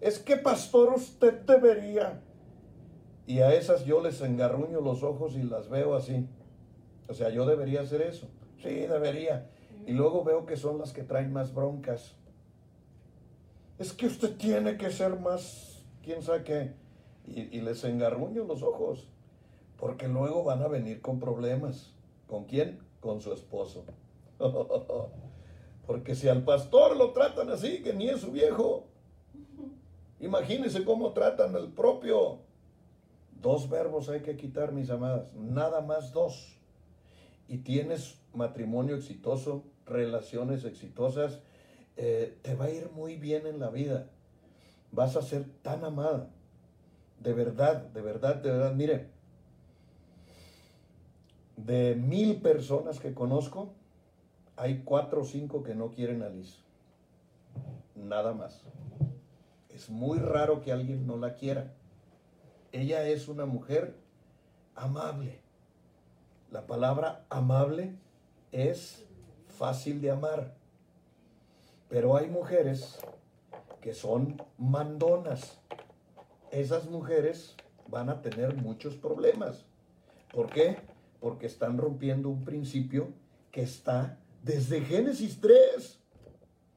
[0.00, 2.24] Es que pastor usted debería.
[3.30, 6.26] Y a esas yo les engarruño los ojos y las veo así.
[7.06, 8.26] O sea, yo debería hacer eso.
[8.60, 9.48] Sí, debería.
[9.86, 12.16] Y luego veo que son las que traen más broncas.
[13.78, 16.74] Es que usted tiene que ser más, quién sabe qué.
[17.24, 19.06] Y, les engarruño los ojos.
[19.76, 21.94] Porque luego van a venir con problemas.
[22.26, 22.80] ¿Con quién?
[22.98, 23.84] Con su esposo.
[25.86, 28.88] Porque si al pastor lo tratan así, que ni es su viejo,
[30.18, 32.49] imagínense cómo tratan al propio.
[33.40, 36.58] Dos verbos hay que quitar, mis amadas, nada más dos.
[37.48, 41.40] Y tienes matrimonio exitoso, relaciones exitosas,
[41.96, 44.10] eh, te va a ir muy bien en la vida.
[44.92, 46.30] Vas a ser tan amada.
[47.18, 48.74] De verdad, de verdad, de verdad.
[48.74, 49.08] Mire,
[51.56, 53.72] de mil personas que conozco,
[54.56, 56.58] hay cuatro o cinco que no quieren a Liz.
[57.94, 58.62] Nada más.
[59.68, 61.74] Es muy raro que alguien no la quiera.
[62.72, 63.96] Ella es una mujer
[64.74, 65.40] amable.
[66.50, 67.94] La palabra amable
[68.52, 69.04] es
[69.48, 70.54] fácil de amar.
[71.88, 72.98] Pero hay mujeres
[73.80, 75.58] que son mandonas.
[76.52, 77.56] Esas mujeres
[77.88, 79.64] van a tener muchos problemas.
[80.32, 80.78] ¿Por qué?
[81.20, 83.08] Porque están rompiendo un principio
[83.50, 85.98] que está desde Génesis 3.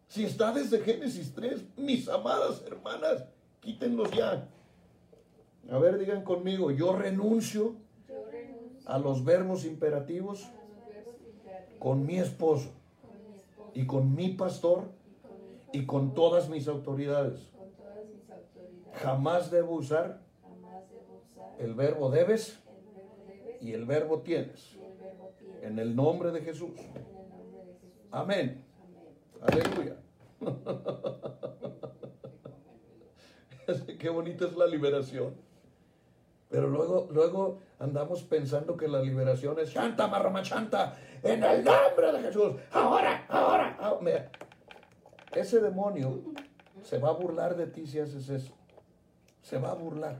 [0.07, 3.25] Si está desde Génesis 3, mis amadas hermanas,
[3.61, 4.47] quítenlos ya.
[5.69, 7.75] A ver, digan conmigo, yo renuncio
[8.85, 10.49] a los verbos imperativos
[11.79, 12.71] con mi esposo
[13.73, 14.85] y con mi pastor
[15.71, 17.51] y con todas mis autoridades.
[18.93, 20.23] Jamás debo usar
[21.59, 22.59] el verbo debes
[23.61, 24.75] y el verbo tienes.
[25.61, 26.73] En el nombre de Jesús.
[28.11, 28.65] Amén.
[29.41, 29.95] Aleluya.
[33.99, 35.33] Qué bonita es la liberación.
[36.53, 42.11] Pero luego, luego andamos pensando que la liberación es chanta, marrama, chanta, en el nombre
[42.11, 42.53] de Jesús.
[42.71, 44.31] Ahora, ahora, ahora.
[45.31, 46.21] Ese demonio
[46.83, 48.53] se va a burlar de ti si haces eso.
[49.41, 50.19] Se va a burlar.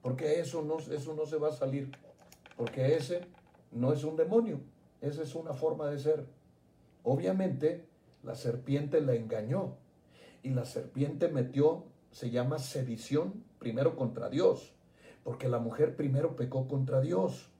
[0.00, 1.90] Porque eso no, eso no se va a salir.
[2.56, 3.22] Porque ese
[3.72, 4.60] no es un demonio.
[5.00, 6.24] Esa es una forma de ser.
[7.02, 7.84] Obviamente,
[8.22, 9.74] la serpiente la engañó.
[10.44, 14.73] Y la serpiente metió, se llama sedición, primero contra Dios.
[15.24, 17.50] Porque la mujer primero pecó contra Dios.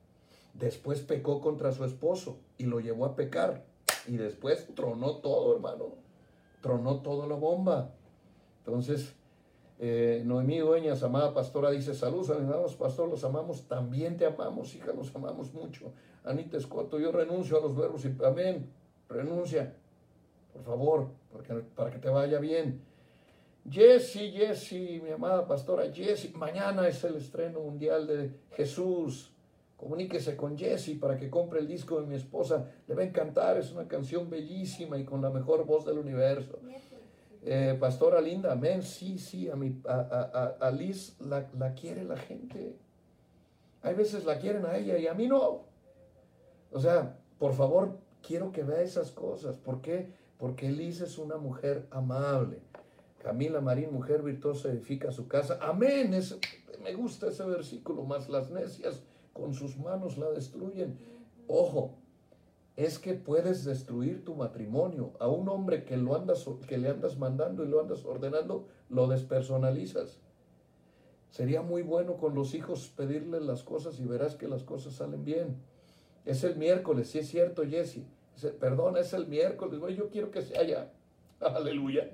[0.53, 3.65] Después pecó contra su esposo y lo llevó a pecar.
[4.07, 5.95] Y después tronó todo, hermano.
[6.61, 7.91] Tronó toda la bomba.
[8.59, 9.15] Entonces,
[9.79, 14.93] eh, Noemí Dueñas, amada pastora, dice, saludos, amados pastor, los amamos, también te amamos, hija,
[14.93, 15.93] los amamos mucho.
[16.25, 18.71] Anita Escoto, yo renuncio a los verbos, y, amén,
[19.09, 19.75] renuncia,
[20.53, 22.81] por favor, porque, para que te vaya bien.
[23.69, 29.31] Jessy, Jessy, mi amada pastora Jessy, mañana es el estreno mundial de Jesús.
[29.77, 32.71] Comuníquese con Jessy para que compre el disco de mi esposa.
[32.87, 36.59] Le va a encantar, es una canción bellísima y con la mejor voz del universo.
[37.43, 38.83] Eh, Pastora Linda, amén.
[38.83, 42.77] Sí, sí, a, mi, a, a- a- Liz la, la quiere la gente.
[43.83, 45.63] Hay veces la quieren a ella y a mí no.
[46.73, 49.59] O sea, por favor, quiero que vea esas cosas.
[49.59, 50.09] ¿Por qué?
[50.39, 52.61] Porque Liz es una mujer amable.
[53.25, 55.59] Camila Marín, mujer virtuosa, edifica su casa.
[55.63, 56.13] Amén.
[56.13, 56.39] Es-
[56.83, 58.05] me gusta ese versículo.
[58.05, 59.03] Más las necias
[59.33, 60.99] con sus manos la destruyen.
[61.49, 61.95] Ojo,
[62.77, 65.13] es que puedes destruir tu matrimonio.
[65.21, 69.07] A un hombre que, lo andas, que le andas mandando y lo andas ordenando, lo
[69.09, 70.21] despersonalizas.
[71.31, 75.25] Sería muy bueno con los hijos pedirles las cosas y verás que las cosas salen
[75.25, 75.57] bien.
[76.27, 78.03] Es el miércoles, sí es cierto, Jesse.
[78.61, 80.93] Perdona, es el miércoles, yo quiero que sea ya.
[81.41, 82.11] Aleluya.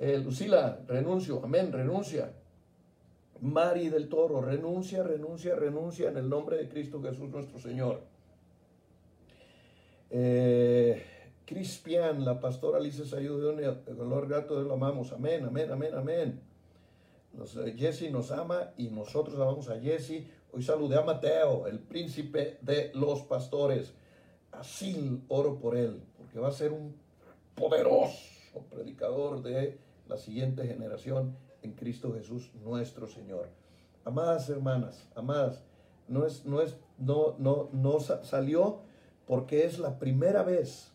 [0.00, 2.32] Eh, Lucila, renuncio, amén, renuncia.
[3.40, 8.00] Mari del Toro, renuncia, renuncia, renuncia en el nombre de Cristo Jesús nuestro Señor.
[10.10, 11.02] Eh,
[11.44, 15.12] Crispian, la pastora Alicia Sayudeone, el color gato de lo amamos.
[15.12, 16.40] Amén, amén, amén, amén.
[17.36, 20.28] Eh, Jesse nos ama y nosotros amamos a Jesse.
[20.52, 23.94] Hoy saludé a Mateo, el príncipe de los pastores.
[24.52, 26.94] Así oro por él, porque va a ser un
[27.56, 28.14] poderoso
[28.70, 33.48] predicador de la siguiente generación en Cristo Jesús nuestro Señor.
[34.04, 35.62] Amadas hermanas, amadas,
[36.08, 38.80] no es, no es, no, no, no sa- salió
[39.26, 40.90] porque es la primera vez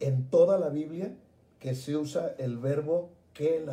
[0.00, 1.14] en toda la Biblia
[1.60, 3.64] que se usa el verbo que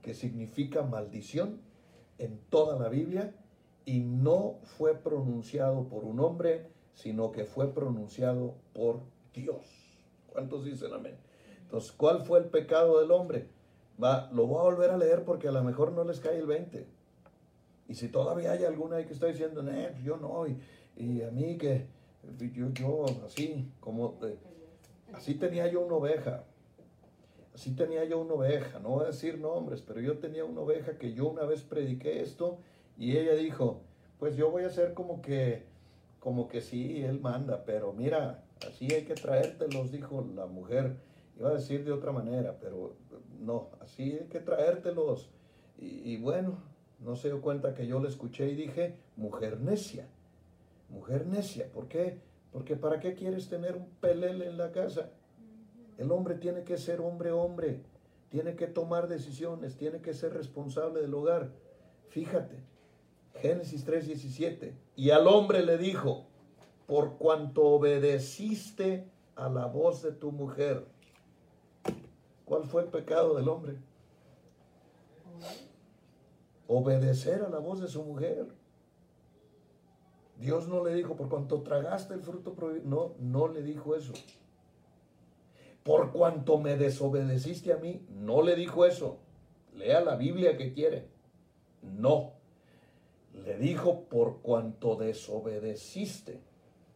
[0.00, 1.60] que significa maldición,
[2.18, 3.34] en toda la Biblia,
[3.84, 9.00] y no fue pronunciado por un hombre, sino que fue pronunciado por
[9.34, 9.66] Dios.
[10.32, 11.16] ¿Cuántos dicen amén?
[11.72, 13.46] Entonces, ¿cuál fue el pecado del hombre?
[14.02, 16.44] Va, lo voy a volver a leer porque a lo mejor no les cae el
[16.44, 16.86] 20.
[17.88, 20.60] Y si todavía hay alguna ahí que está diciendo, "Nee, pues yo no, y,
[20.98, 21.86] y a mí que
[22.54, 24.18] yo, yo así, como,
[25.14, 26.44] así tenía yo una oveja,
[27.54, 30.98] así tenía yo una oveja, no voy a decir nombres, pero yo tenía una oveja
[30.98, 32.58] que yo una vez prediqué esto
[32.98, 33.80] y ella dijo,
[34.18, 35.64] pues yo voy a hacer como que,
[36.20, 41.10] como que sí, él manda, pero mira, así hay que traértelos, dijo la mujer.
[41.42, 42.94] Iba a decir de otra manera, pero
[43.40, 45.28] no, así hay que traértelos.
[45.76, 46.62] Y, y bueno,
[47.00, 50.06] no se dio cuenta que yo le escuché y dije, mujer necia,
[50.88, 52.20] mujer necia, ¿por qué?
[52.52, 55.10] Porque ¿para qué quieres tener un pelele en la casa?
[55.98, 57.80] El hombre tiene que ser hombre, hombre,
[58.28, 61.50] tiene que tomar decisiones, tiene que ser responsable del hogar.
[62.10, 62.54] Fíjate,
[63.40, 66.24] Génesis 3:17, y al hombre le dijo,
[66.86, 70.86] por cuanto obedeciste a la voz de tu mujer.
[72.52, 73.78] ¿Cuál fue el pecado del hombre?
[76.68, 78.46] Obedecer a la voz de su mujer.
[80.36, 82.84] Dios no le dijo, por cuanto tragaste el fruto prohibido.
[82.84, 84.12] No, no le dijo eso.
[85.82, 89.20] Por cuanto me desobedeciste a mí, no le dijo eso.
[89.72, 91.08] Lea la Biblia que quiere.
[91.80, 92.34] No.
[93.32, 96.42] Le dijo, por cuanto desobedeciste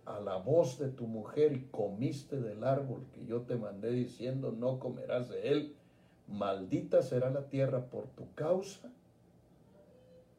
[0.07, 4.53] a la voz de tu mujer y comiste del árbol que yo te mandé diciendo,
[4.53, 5.77] no comerás de él,
[6.29, 8.91] maldita será la tierra por tu causa,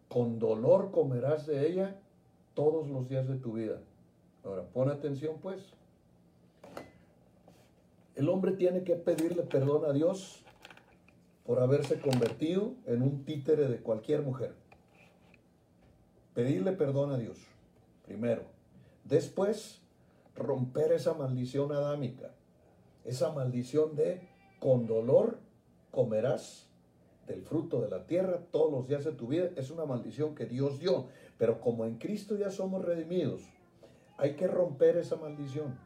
[0.07, 1.99] con dolor comerás de ella
[2.53, 3.79] todos los días de tu vida.
[4.45, 5.61] Ahora, pon atención pues.
[8.15, 10.43] El hombre tiene que pedirle perdón a Dios
[11.45, 14.53] por haberse convertido en un títere de cualquier mujer.
[16.33, 17.37] Pedirle perdón a Dios,
[18.05, 18.56] primero.
[19.07, 19.81] Después,
[20.35, 22.31] romper esa maldición adámica,
[23.05, 24.27] esa maldición de
[24.59, 25.39] con dolor
[25.91, 26.67] comerás
[27.25, 29.49] del fruto de la tierra todos los días de tu vida.
[29.55, 33.41] Es una maldición que Dios dio, pero como en Cristo ya somos redimidos,
[34.17, 35.77] hay que romper esa maldición.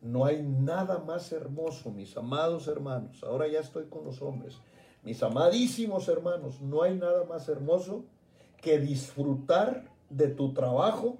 [0.00, 3.22] No hay nada más hermoso, mis amados hermanos.
[3.22, 4.58] Ahora ya estoy con los hombres.
[5.04, 8.04] Mis amadísimos hermanos, no hay nada más hermoso
[8.60, 11.18] que disfrutar de tu trabajo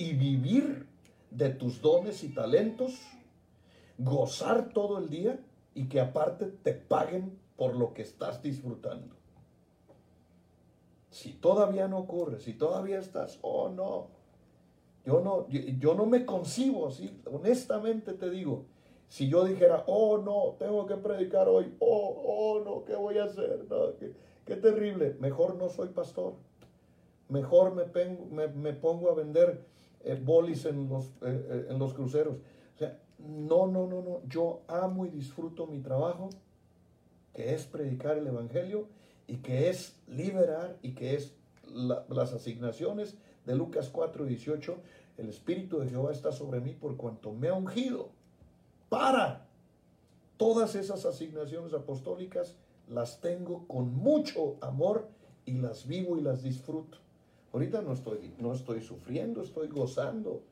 [0.00, 0.86] y vivir
[1.30, 2.98] de tus dones y talentos,
[3.98, 5.38] gozar todo el día
[5.74, 9.14] y que aparte te paguen por lo que estás disfrutando.
[11.10, 14.06] Si todavía no ocurre, si todavía estás, oh no,
[15.04, 18.64] yo no, yo, no me concibo así, honestamente te digo,
[19.06, 23.24] si yo dijera, oh no, tengo que predicar hoy, oh, oh no, ¿qué voy a
[23.24, 23.66] hacer?
[23.68, 24.14] No, qué,
[24.46, 26.32] qué terrible, mejor no soy pastor,
[27.28, 29.68] mejor me, pengo- me, me pongo a vender
[30.04, 32.36] eh, bolis en los, eh, eh, en los cruceros.
[32.74, 36.30] O sea, no, no, no, no, yo amo y disfruto mi trabajo,
[37.34, 38.88] que es predicar el Evangelio
[39.26, 41.34] y que es liberar y que es
[41.72, 44.76] la- las asignaciones de Lucas 4, 18.
[45.18, 48.08] El Espíritu de Jehová está sobre mí por cuanto me ha ungido
[48.88, 49.46] para
[50.36, 52.56] todas esas asignaciones apostólicas
[52.88, 55.06] las tengo con mucho amor
[55.44, 56.98] y las vivo y las disfruto.
[57.52, 60.42] Ahorita no estoy, no estoy sufriendo, estoy gozando,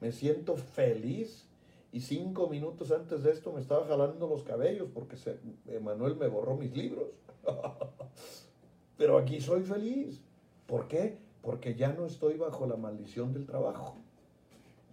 [0.00, 1.46] me siento feliz.
[1.92, 6.28] Y cinco minutos antes de esto me estaba jalando los cabellos porque se, Emanuel me
[6.28, 7.08] borró mis libros.
[8.96, 10.20] Pero aquí soy feliz.
[10.66, 11.18] ¿Por qué?
[11.42, 13.96] Porque ya no estoy bajo la maldición del trabajo.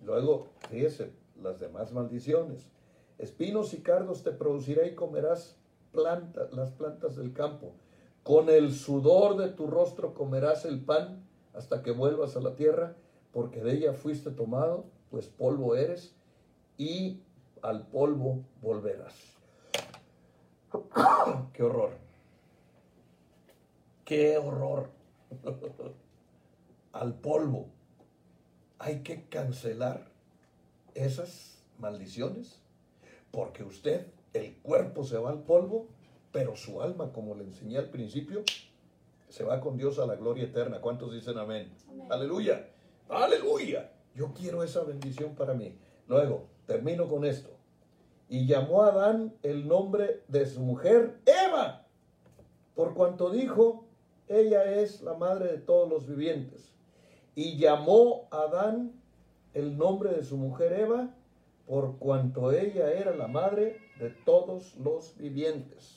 [0.04, 1.12] Luego, fíjese,
[1.44, 2.68] las demás maldiciones.
[3.20, 5.56] Espinos y cardos te producirá y comerás
[5.92, 7.74] plantas, las plantas del campo.
[8.24, 11.27] Con el sudor de tu rostro comerás el pan
[11.58, 12.96] hasta que vuelvas a la tierra,
[13.34, 16.16] porque de ella fuiste tomado, pues polvo eres,
[16.78, 17.22] y
[17.64, 19.16] al polvo volverás.
[21.54, 21.92] ¡Qué horror!
[24.06, 24.90] ¡Qué horror!
[26.94, 27.70] al polvo.
[28.80, 30.08] Hay que cancelar
[30.94, 32.60] esas maldiciones,
[33.32, 35.88] porque usted, el cuerpo se va al polvo,
[36.32, 38.44] pero su alma, como le enseñé al principio,
[39.30, 40.82] se va con Dios a la gloria eterna.
[40.82, 41.72] ¿Cuántos dicen amén?
[42.10, 42.68] Aleluya,
[43.10, 43.92] aleluya.
[44.16, 45.78] Yo quiero esa bendición para mí.
[46.08, 47.50] Luego, termino con esto.
[48.30, 51.86] Y llamó a Adán el nombre de su mujer, Eva,
[52.76, 53.86] por cuanto dijo,
[54.28, 56.74] ella es la madre de todos los vivientes.
[57.36, 58.94] Y llamó a Adán
[59.54, 61.16] el nombre de su mujer Eva,
[61.66, 65.97] por cuanto ella era la madre de todos los vivientes.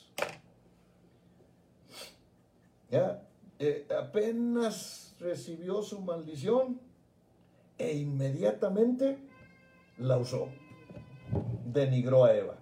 [2.91, 3.23] Ya,
[3.59, 6.81] eh, apenas recibió su maldición
[7.79, 9.19] e inmediatamente
[9.99, 10.49] la usó.
[11.65, 12.57] Denigró a Eva.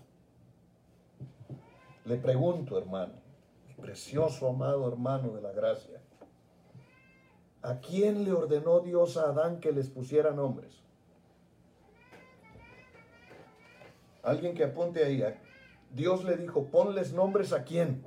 [2.05, 3.15] Le pregunto, hermano,
[3.81, 6.01] precioso amado hermano de la gracia,
[7.63, 10.81] ¿A quién le ordenó Dios a Adán que les pusiera nombres?
[14.23, 15.23] Alguien que apunte ahí.
[15.91, 18.05] Dios le dijo, ponles nombres a quién.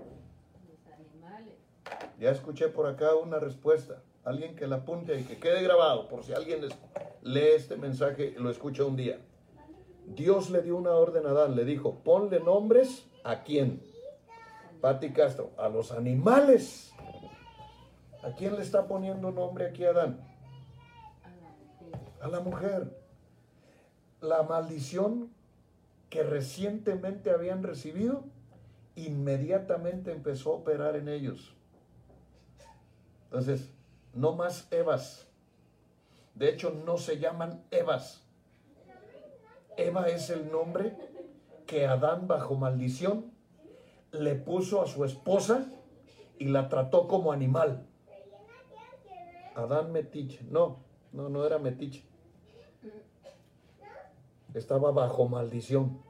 [2.22, 4.04] Ya escuché por acá una respuesta.
[4.24, 6.62] Alguien que la apunte y que quede grabado por si alguien
[7.24, 9.20] lee este mensaje y lo escucha un día.
[10.06, 13.82] Dios le dio una orden a Adán, le dijo, ponle nombres a quién.
[14.82, 16.94] Pati Castro, a los animales.
[18.22, 20.20] ¿A quién le está poniendo nombre aquí Adán?
[22.22, 23.02] A la mujer.
[24.22, 25.32] La maldición
[26.12, 28.26] que recientemente habían recibido,
[28.96, 31.56] inmediatamente empezó a operar en ellos.
[33.32, 33.72] Entonces,
[34.14, 35.26] no más Evas.
[36.36, 38.28] De hecho, no se llaman Evas.
[39.78, 40.98] Eva es el nombre
[41.66, 43.32] que Adán bajo maldición
[44.12, 45.66] le puso a su esposa
[46.40, 47.88] y la trató como animal.
[49.56, 50.44] Adán Metiche.
[50.50, 50.80] No,
[51.14, 52.04] no, no era Metiche.
[54.54, 56.02] Estaba bajo maldición.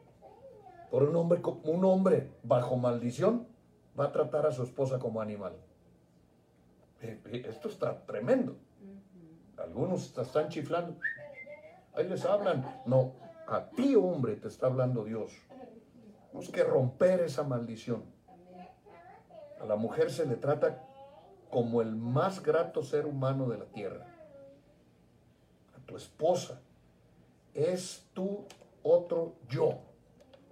[0.90, 3.48] Por un hombre, un hombre bajo maldición
[3.98, 5.54] va a tratar a su esposa como animal.
[7.02, 8.56] Eh, eh, Esto está tremendo.
[9.58, 10.98] Algunos están chiflando.
[11.94, 12.82] Ahí les hablan.
[12.86, 13.14] No,
[13.48, 15.32] a ti hombre te está hablando Dios.
[16.28, 18.04] Tenemos que romper esa maldición.
[19.60, 20.84] A la mujer se le trata
[21.50, 24.08] como el más grato ser humano de la tierra.
[25.76, 26.62] A tu esposa
[27.54, 28.46] es tu
[28.84, 29.80] otro yo.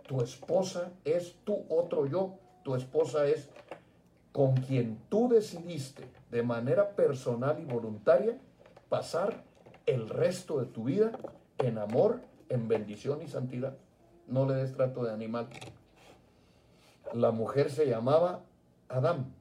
[0.07, 2.37] Tu esposa es tu otro yo.
[2.63, 3.49] Tu esposa es
[4.31, 8.37] con quien tú decidiste de manera personal y voluntaria
[8.87, 9.43] pasar
[9.85, 11.11] el resto de tu vida
[11.57, 13.75] en amor, en bendición y santidad.
[14.27, 15.49] No le des trato de animal.
[17.13, 18.43] La mujer se llamaba
[18.87, 19.33] Adán.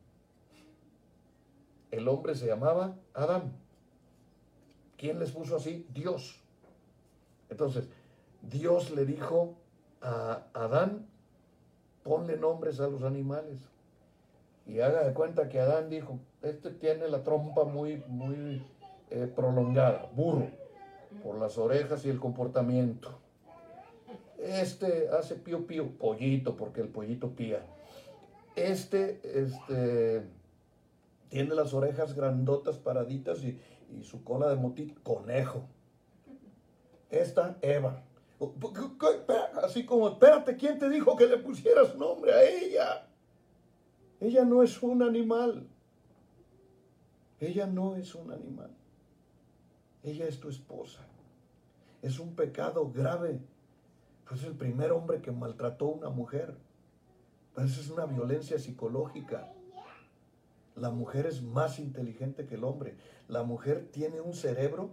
[1.91, 3.53] El hombre se llamaba Adán.
[4.97, 5.87] ¿Quién les puso así?
[5.93, 6.41] Dios.
[7.51, 7.89] Entonces,
[8.43, 9.57] Dios le dijo
[10.01, 11.07] a Adán,
[12.03, 13.59] ponle nombres a los animales.
[14.69, 18.63] Y haga de cuenta que Adán dijo, este tiene la trompa muy, muy
[19.11, 20.47] eh, prolongada, burro,
[21.23, 23.19] por las orejas y el comportamiento.
[24.39, 27.65] Este hace pío pío, pollito, porque el pollito pía.
[28.57, 30.23] Este, este,
[31.31, 33.59] tiene las orejas grandotas, paraditas y,
[34.03, 35.63] su cola de motito, conejo.
[37.09, 38.03] Esta, Eva.
[38.39, 42.43] Oh, ¿qué- qué- espera, Así como, espérate, ¿quién te dijo que le pusieras nombre a
[42.43, 43.08] ella?
[44.21, 45.67] Ella no es un animal.
[47.41, 48.71] Ella no es un animal.
[50.03, 51.07] Ella es tu esposa.
[52.03, 53.41] Es un pecado grave.
[54.29, 56.57] Pues es el primer hombre que maltrató a una mujer.
[57.55, 59.53] Pues es una violencia psicológica.
[60.75, 62.97] La mujer es más inteligente que el hombre.
[63.29, 64.91] La mujer tiene un cerebro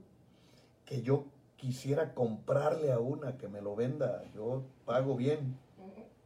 [0.86, 1.26] que yo
[1.58, 4.24] quisiera comprarle a una que me lo venda.
[4.34, 5.58] Yo pago bien.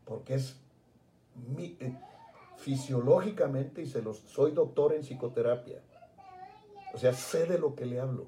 [0.06, 0.60] Porque es
[1.36, 1.97] mi- eh,
[2.60, 5.82] fisiológicamente, y se los, soy doctor en psicoterapia.
[6.93, 8.28] O sea, sé de lo que le hablo.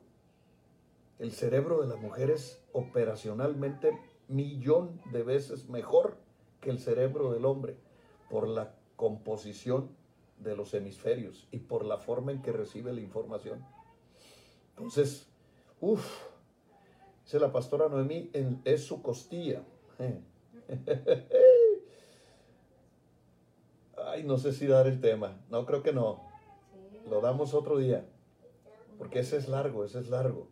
[1.19, 3.91] El cerebro de la mujer es operacionalmente
[4.27, 6.17] millón de veces mejor
[6.61, 7.75] que el cerebro del hombre
[8.29, 9.89] por la composición
[10.39, 13.63] de los hemisferios y por la forma en que recibe la información.
[14.69, 15.27] Entonces,
[15.79, 16.05] uff,
[17.23, 19.61] dice la pastora Noemí, en- es su costilla.
[24.11, 25.37] Ay, no sé si dar el tema.
[25.49, 26.21] No, creo que no.
[27.09, 28.05] Lo damos otro día.
[28.97, 30.49] Porque ese es largo, ese es largo.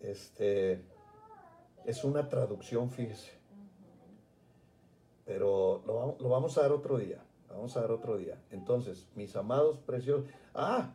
[0.00, 0.82] Este
[1.84, 3.38] es una traducción, fíjese.
[5.24, 7.22] Pero lo vamos a dar otro día.
[7.48, 8.42] Vamos a dar otro día.
[8.50, 10.28] Entonces, mis amados preciosos.
[10.52, 10.94] Ah,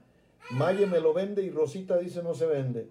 [0.51, 2.89] Maye me lo vende y Rosita dice no se vende.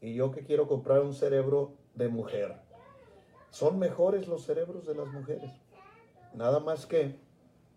[0.00, 2.56] Y yo que quiero comprar un cerebro de mujer.
[3.50, 5.52] Son mejores los cerebros de las mujeres.
[6.34, 7.22] Nada más que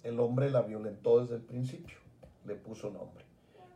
[0.08, 1.98] el hombre la violentó desde el principio.
[2.46, 3.26] Le puso nombre.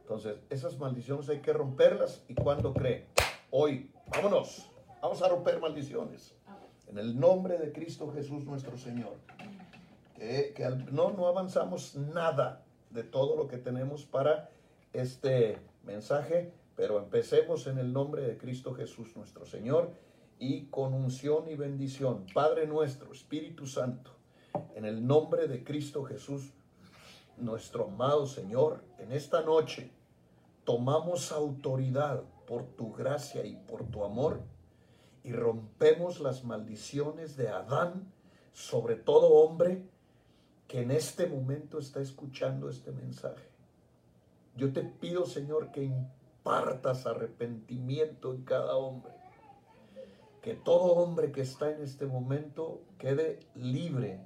[0.01, 2.23] Entonces, esas maldiciones hay que romperlas.
[2.27, 3.07] ¿Y cuándo cree?
[3.49, 3.91] Hoy.
[4.07, 4.69] Vámonos.
[5.01, 6.35] Vamos a romper maldiciones.
[6.87, 9.15] En el nombre de Cristo Jesús nuestro Señor.
[10.15, 14.49] Que, que al- no, no avanzamos nada de todo lo que tenemos para
[14.93, 19.91] este mensaje, pero empecemos en el nombre de Cristo Jesús nuestro Señor
[20.37, 22.25] y con unción y bendición.
[22.33, 24.11] Padre nuestro, Espíritu Santo,
[24.75, 26.51] en el nombre de Cristo Jesús,
[27.37, 29.91] nuestro amado Señor, en esta noche
[30.63, 34.41] tomamos autoridad por tu gracia y por tu amor
[35.23, 38.11] y rompemos las maldiciones de Adán
[38.53, 39.83] sobre todo hombre
[40.67, 43.49] que en este momento está escuchando este mensaje.
[44.55, 49.11] Yo te pido, Señor, que impartas arrepentimiento en cada hombre.
[50.41, 54.19] Que todo hombre que está en este momento quede libre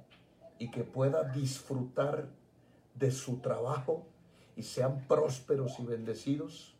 [0.58, 2.28] y que pueda disfrutar
[2.94, 4.06] de su trabajo
[4.56, 6.74] y sean prósperos y bendecidos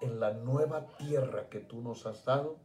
[0.00, 2.56] en la nueva tierra que tú nos has dado.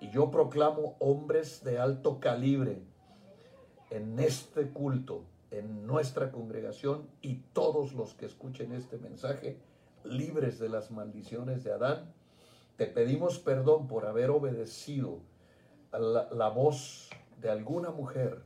[0.00, 2.82] Y yo proclamo hombres de alto calibre
[3.90, 9.58] en este culto, en nuestra congregación y todos los que escuchen este mensaje,
[10.04, 12.12] libres de las maldiciones de Adán.
[12.76, 15.20] Te pedimos perdón por haber obedecido
[15.92, 17.10] la, la voz
[17.40, 18.42] de alguna mujer,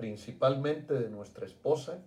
[0.00, 1.98] principalmente de nuestra esposa,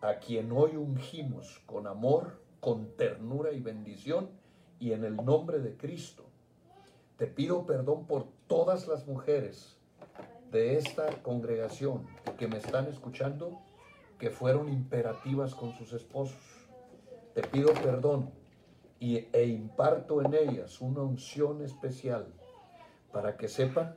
[0.00, 4.28] a quien hoy ungimos con amor, con ternura y bendición,
[4.80, 6.24] y en el nombre de Cristo.
[7.18, 9.76] Te pido perdón por todas las mujeres
[10.50, 12.08] de esta congregación
[12.38, 13.60] que me están escuchando
[14.18, 16.42] que fueron imperativas con sus esposos.
[17.34, 18.32] Te pido perdón
[18.98, 22.26] y, e imparto en ellas una unción especial
[23.12, 23.94] para que sepan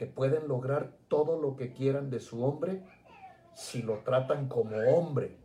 [0.00, 2.82] que pueden lograr todo lo que quieran de su hombre
[3.52, 5.36] si lo tratan como hombre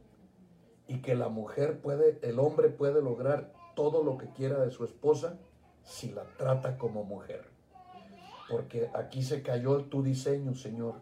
[0.87, 4.85] y que la mujer puede, el hombre puede lograr todo lo que quiera de su
[4.85, 5.37] esposa
[5.83, 7.43] si la trata como mujer.
[8.49, 11.01] Porque aquí se cayó tu diseño, Señor.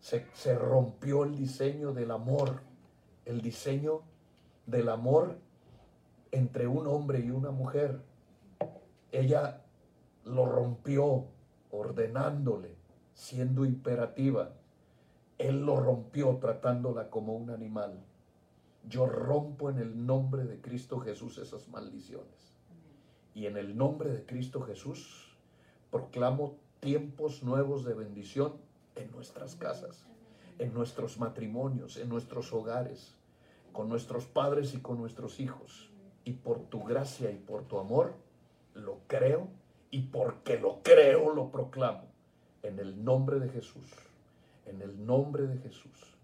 [0.00, 2.62] Se, se rompió el diseño del amor,
[3.24, 4.00] el diseño
[4.66, 5.38] del amor
[6.32, 8.00] entre un hombre y una mujer.
[9.12, 9.62] Ella
[10.24, 11.28] lo rompió
[11.70, 12.74] ordenándole,
[13.14, 14.52] siendo imperativa.
[15.38, 17.98] Él lo rompió tratándola como un animal.
[18.88, 22.54] Yo rompo en el nombre de Cristo Jesús esas maldiciones.
[23.34, 25.36] Y en el nombre de Cristo Jesús
[25.90, 28.54] proclamo tiempos nuevos de bendición
[28.96, 30.06] en nuestras casas,
[30.58, 33.16] en nuestros matrimonios, en nuestros hogares,
[33.72, 35.90] con nuestros padres y con nuestros hijos.
[36.24, 38.14] Y por tu gracia y por tu amor,
[38.74, 39.48] lo creo
[39.90, 42.04] y porque lo creo, lo proclamo.
[42.62, 43.90] En el nombre de Jesús,
[44.66, 46.14] en el nombre de Jesús.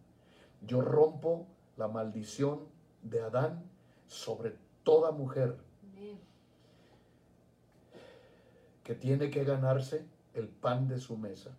[0.62, 1.47] Yo rompo
[1.77, 2.61] la maldición
[3.03, 3.64] de Adán
[4.07, 5.57] sobre toda mujer
[8.85, 11.57] que tiene que ganarse el pan de su mesa.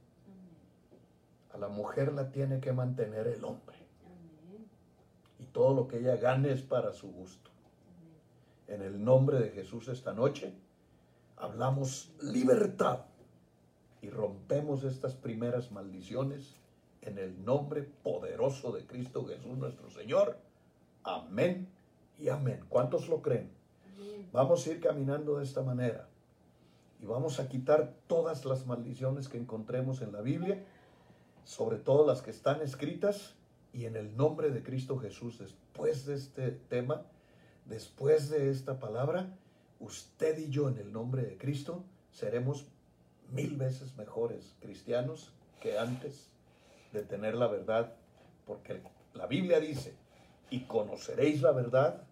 [1.54, 3.76] A la mujer la tiene que mantener el hombre.
[5.40, 7.50] Y todo lo que ella gane es para su gusto.
[8.68, 10.54] En el nombre de Jesús esta noche
[11.38, 13.06] hablamos libertad
[14.02, 16.56] y rompemos estas primeras maldiciones
[17.02, 20.38] en el nombre poderoso de Cristo Jesús nuestro Señor.
[21.04, 21.68] Amén
[22.20, 22.66] y amén.
[22.70, 23.52] ¿Cuántos lo creen?
[23.96, 24.30] Amén.
[24.34, 26.08] Vamos a ir caminando de esta manera
[27.02, 30.64] y vamos a quitar todas las maldiciones que encontremos en la Biblia,
[31.44, 33.36] sobre todo las que están escritas,
[33.74, 37.04] y en el nombre de Cristo Jesús, después de este tema,
[37.66, 39.38] después de esta palabra,
[39.80, 42.66] usted y yo en el nombre de Cristo seremos
[43.32, 46.28] mil veces mejores cristianos que antes
[46.94, 47.94] de tener la verdad,
[48.46, 48.82] porque
[49.14, 49.94] la Biblia dice,
[50.50, 52.04] y conoceréis la verdad,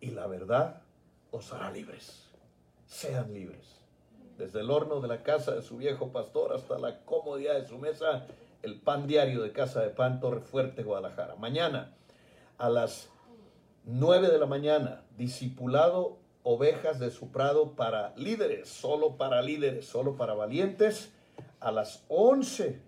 [0.00, 0.82] y la verdad
[1.30, 2.24] os hará libres.
[2.86, 3.76] Sean libres.
[4.36, 7.78] Desde el horno de la casa de su viejo pastor hasta la comodidad de su
[7.78, 8.26] mesa,
[8.62, 11.36] el pan diario de Casa de Pan, Torre Fuerte, Guadalajara.
[11.36, 11.94] Mañana,
[12.56, 13.08] a las
[13.84, 16.18] 9 de la mañana, discipulado
[16.50, 21.12] ovejas de su prado para líderes, solo para líderes, solo para valientes.
[21.60, 22.80] A las 11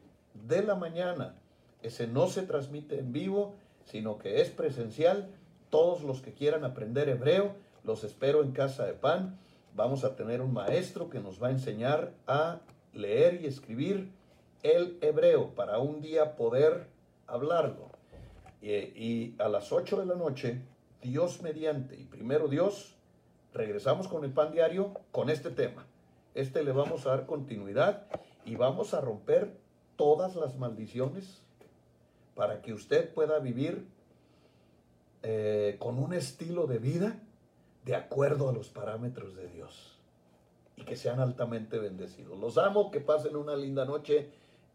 [0.49, 1.35] de la mañana,
[1.83, 3.55] ese no se transmite en vivo,
[3.85, 5.29] sino que es presencial.
[5.69, 7.55] Todos los que quieran aprender hebreo,
[7.85, 9.39] los espero en Casa de Pan.
[9.77, 12.61] Vamos a tener un maestro que nos va a enseñar a
[12.95, 14.11] leer y escribir
[14.63, 16.87] el hebreo para un día poder
[17.27, 17.91] hablarlo.
[18.63, 20.63] Y, y a las 8 de la noche,
[21.03, 22.97] Dios mediante, y primero Dios,
[23.55, 25.87] regresamos con el pan diario con este tema.
[26.35, 28.07] Este le vamos a dar continuidad
[28.45, 29.57] y vamos a romper
[29.97, 31.43] todas las maldiciones
[32.35, 33.87] para que usted pueda vivir
[35.23, 37.19] eh, con un estilo de vida
[37.85, 39.99] de acuerdo a los parámetros de Dios
[40.77, 42.39] y que sean altamente bendecidos.
[42.39, 44.31] Los amo, que pasen una linda noche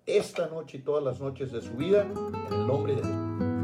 [0.06, 3.55] esta noche y todas las noches de su vida en el nombre de Dios.